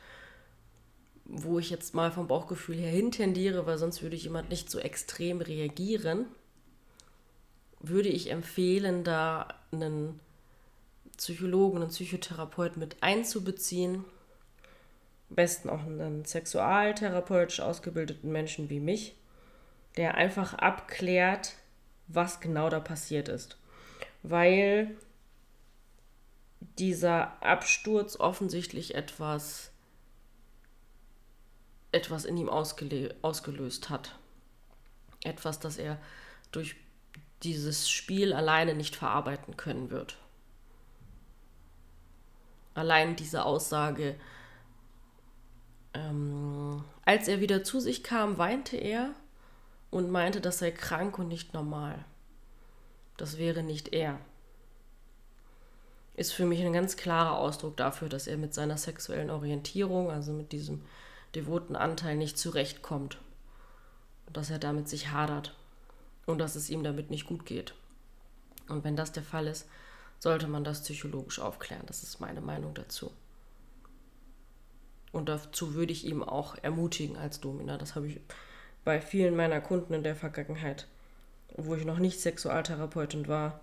wo 1.26 1.58
ich 1.60 1.70
jetzt 1.70 1.96
mal 1.96 2.12
vom 2.12 2.28
Bauchgefühl 2.28 2.78
her 2.78 2.92
hintendiere, 2.92 3.66
weil 3.66 3.78
sonst 3.78 4.04
würde 4.04 4.16
ich 4.16 4.24
jemand 4.24 4.50
nicht 4.50 4.70
so 4.70 4.80
extrem 4.80 5.42
reagieren, 5.42 6.26
würde 7.80 8.10
ich 8.10 8.32
empfehlen, 8.32 9.04
da 9.04 9.48
einen 9.72 10.20
Psychologen, 11.18 11.78
einen 11.78 11.90
Psychotherapeuten 11.90 12.80
mit 12.80 13.02
einzubeziehen. 13.02 14.06
Am 15.30 15.36
besten 15.36 15.70
auch 15.70 15.84
einen 15.84 16.26
sexualtherapeutisch 16.26 17.60
ausgebildeten 17.60 18.32
Menschen 18.32 18.70
wie 18.70 18.80
mich, 18.80 19.16
der 19.98 20.16
einfach 20.16 20.54
abklärt, 20.54 21.54
was 22.08 22.40
genau 22.40 22.70
da 22.70 22.80
passiert 22.80 23.30
ist. 23.30 23.58
Weil 24.22 24.96
dieser 26.60 27.42
Absturz 27.44 28.20
offensichtlich 28.20 28.96
etwas, 28.96 29.72
etwas 31.92 32.26
in 32.26 32.38
ihm 32.38 32.50
ausgelöst 32.50 33.90
hat. 33.90 34.18
Etwas, 35.24 35.60
das 35.60 35.78
er 35.78 36.00
durch 36.52 36.76
dieses 37.44 37.90
Spiel 37.90 38.34
alleine 38.34 38.76
nicht 38.76 38.96
verarbeiten 38.96 39.58
können 39.58 39.90
wird. 39.90 40.18
Allein 42.74 43.16
diese 43.16 43.46
Aussage, 43.46 44.20
ähm, 45.94 46.84
als 47.06 47.28
er 47.28 47.40
wieder 47.40 47.64
zu 47.64 47.80
sich 47.80 48.04
kam, 48.04 48.38
weinte 48.38 48.76
er 48.76 49.14
und 49.92 50.12
meinte, 50.12 50.42
das 50.42 50.60
sei 50.60 50.72
krank 50.72 51.18
und 51.18 51.30
nicht 51.30 51.54
normal. 51.54 52.04
Das 53.18 53.38
wäre 53.38 53.64
nicht 53.64 53.94
er 53.94 54.20
ist 56.16 56.34
für 56.34 56.46
mich 56.46 56.62
ein 56.64 56.74
ganz 56.74 56.96
klarer 56.98 57.38
Ausdruck 57.38 57.78
dafür, 57.78 58.10
dass 58.10 58.28
er 58.28 58.38
mit 58.38 58.54
seiner 58.54 58.78
sexuellen 58.78 59.30
Orientierung, 59.30 60.10
also 60.10 60.32
mit 60.32 60.52
diesem 60.52 60.82
devoten 61.34 61.76
Anteil, 61.76 62.16
nicht 62.16 62.38
zurechtkommt. 62.38 63.18
Dass 64.32 64.50
er 64.50 64.60
damit 64.60 64.90
sich 64.90 65.12
hadert. 65.12 65.56
Und 66.26 66.40
dass 66.40 66.56
es 66.56 66.70
ihm 66.70 66.84
damit 66.84 67.12
nicht 67.12 67.28
gut 67.28 67.46
geht. 67.46 67.76
Und 68.68 68.84
wenn 68.84 68.96
das 68.96 69.12
der 69.12 69.24
Fall 69.24 69.48
ist, 69.48 69.68
sollte 70.20 70.48
man 70.48 70.64
das 70.64 70.82
psychologisch 70.82 71.40
aufklären. 71.40 71.84
Das 71.86 72.02
ist 72.02 72.20
meine 72.20 72.42
Meinung 72.42 72.74
dazu. 72.74 73.12
Und 75.12 75.30
dazu 75.30 75.76
würde 75.76 75.94
ich 75.94 76.06
ihm 76.06 76.24
auch 76.24 76.56
ermutigen 76.62 77.16
als 77.16 77.40
Domina. 77.40 77.78
Das 77.78 77.96
habe 77.96 78.08
ich 78.08 78.20
bei 78.84 79.02
vielen 79.02 79.36
meiner 79.36 79.62
Kunden 79.62 79.94
in 79.94 80.04
der 80.04 80.16
Vergangenheit, 80.16 80.88
wo 81.56 81.76
ich 81.76 81.86
noch 81.86 82.00
nicht 82.00 82.20
Sexualtherapeutin 82.20 83.28
war, 83.28 83.60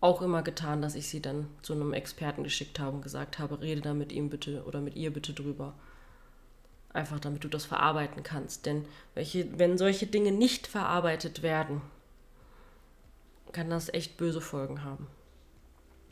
auch 0.00 0.22
immer 0.22 0.42
getan, 0.42 0.80
dass 0.80 0.94
ich 0.94 1.08
sie 1.08 1.20
dann 1.20 1.46
zu 1.62 1.74
einem 1.74 1.92
Experten 1.92 2.42
geschickt 2.42 2.80
habe 2.80 2.96
und 2.96 3.02
gesagt 3.02 3.38
habe, 3.38 3.60
rede 3.60 3.82
da 3.82 3.92
mit 3.92 4.12
ihm 4.12 4.30
bitte 4.30 4.64
oder 4.64 4.80
mit 4.80 4.96
ihr 4.96 5.12
bitte 5.12 5.34
drüber. 5.34 5.74
Einfach 6.92 7.20
damit 7.20 7.44
du 7.44 7.48
das 7.48 7.66
verarbeiten 7.66 8.22
kannst. 8.22 8.64
Denn 8.66 8.86
welche, 9.14 9.58
wenn 9.58 9.78
solche 9.78 10.06
Dinge 10.06 10.32
nicht 10.32 10.66
verarbeitet 10.66 11.42
werden, 11.42 11.82
kann 13.52 13.70
das 13.70 13.92
echt 13.92 14.16
böse 14.16 14.40
Folgen 14.40 14.84
haben. 14.84 15.06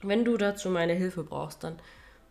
Wenn 0.03 0.24
du 0.24 0.37
dazu 0.37 0.70
meine 0.70 0.92
Hilfe 0.92 1.24
brauchst, 1.24 1.64
dann 1.64 1.81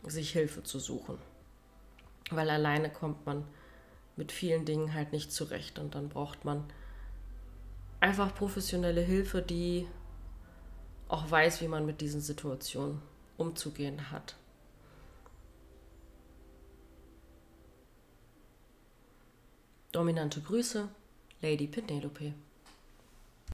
sich 0.04 0.32
Hilfe 0.32 0.64
zu 0.64 0.80
suchen. 0.80 1.18
Weil 2.32 2.50
alleine 2.50 2.90
kommt 2.90 3.26
man 3.26 3.46
mit 4.16 4.32
vielen 4.32 4.66
Dingen 4.66 4.94
halt 4.94 5.12
nicht 5.12 5.32
zurecht 5.32 5.78
und 5.78 5.96
dann 5.96 6.10
braucht 6.10 6.46
man 6.46 6.64
einfach 8.00 8.34
professionelle 8.34 9.02
Hilfe, 9.02 9.42
die 9.42 9.88
auch 11.08 11.30
weiß, 11.30 11.62
wie 11.62 11.68
man 11.68 11.86
mit 11.86 12.02
diesen 12.02 12.22
Situationen 12.22 13.02
umzugehen 13.38 14.12
hat. 14.12 14.36
Dominante 19.96 20.42
Grüße, 20.42 20.90
Lady 21.42 21.68
Penelope. 21.68 22.34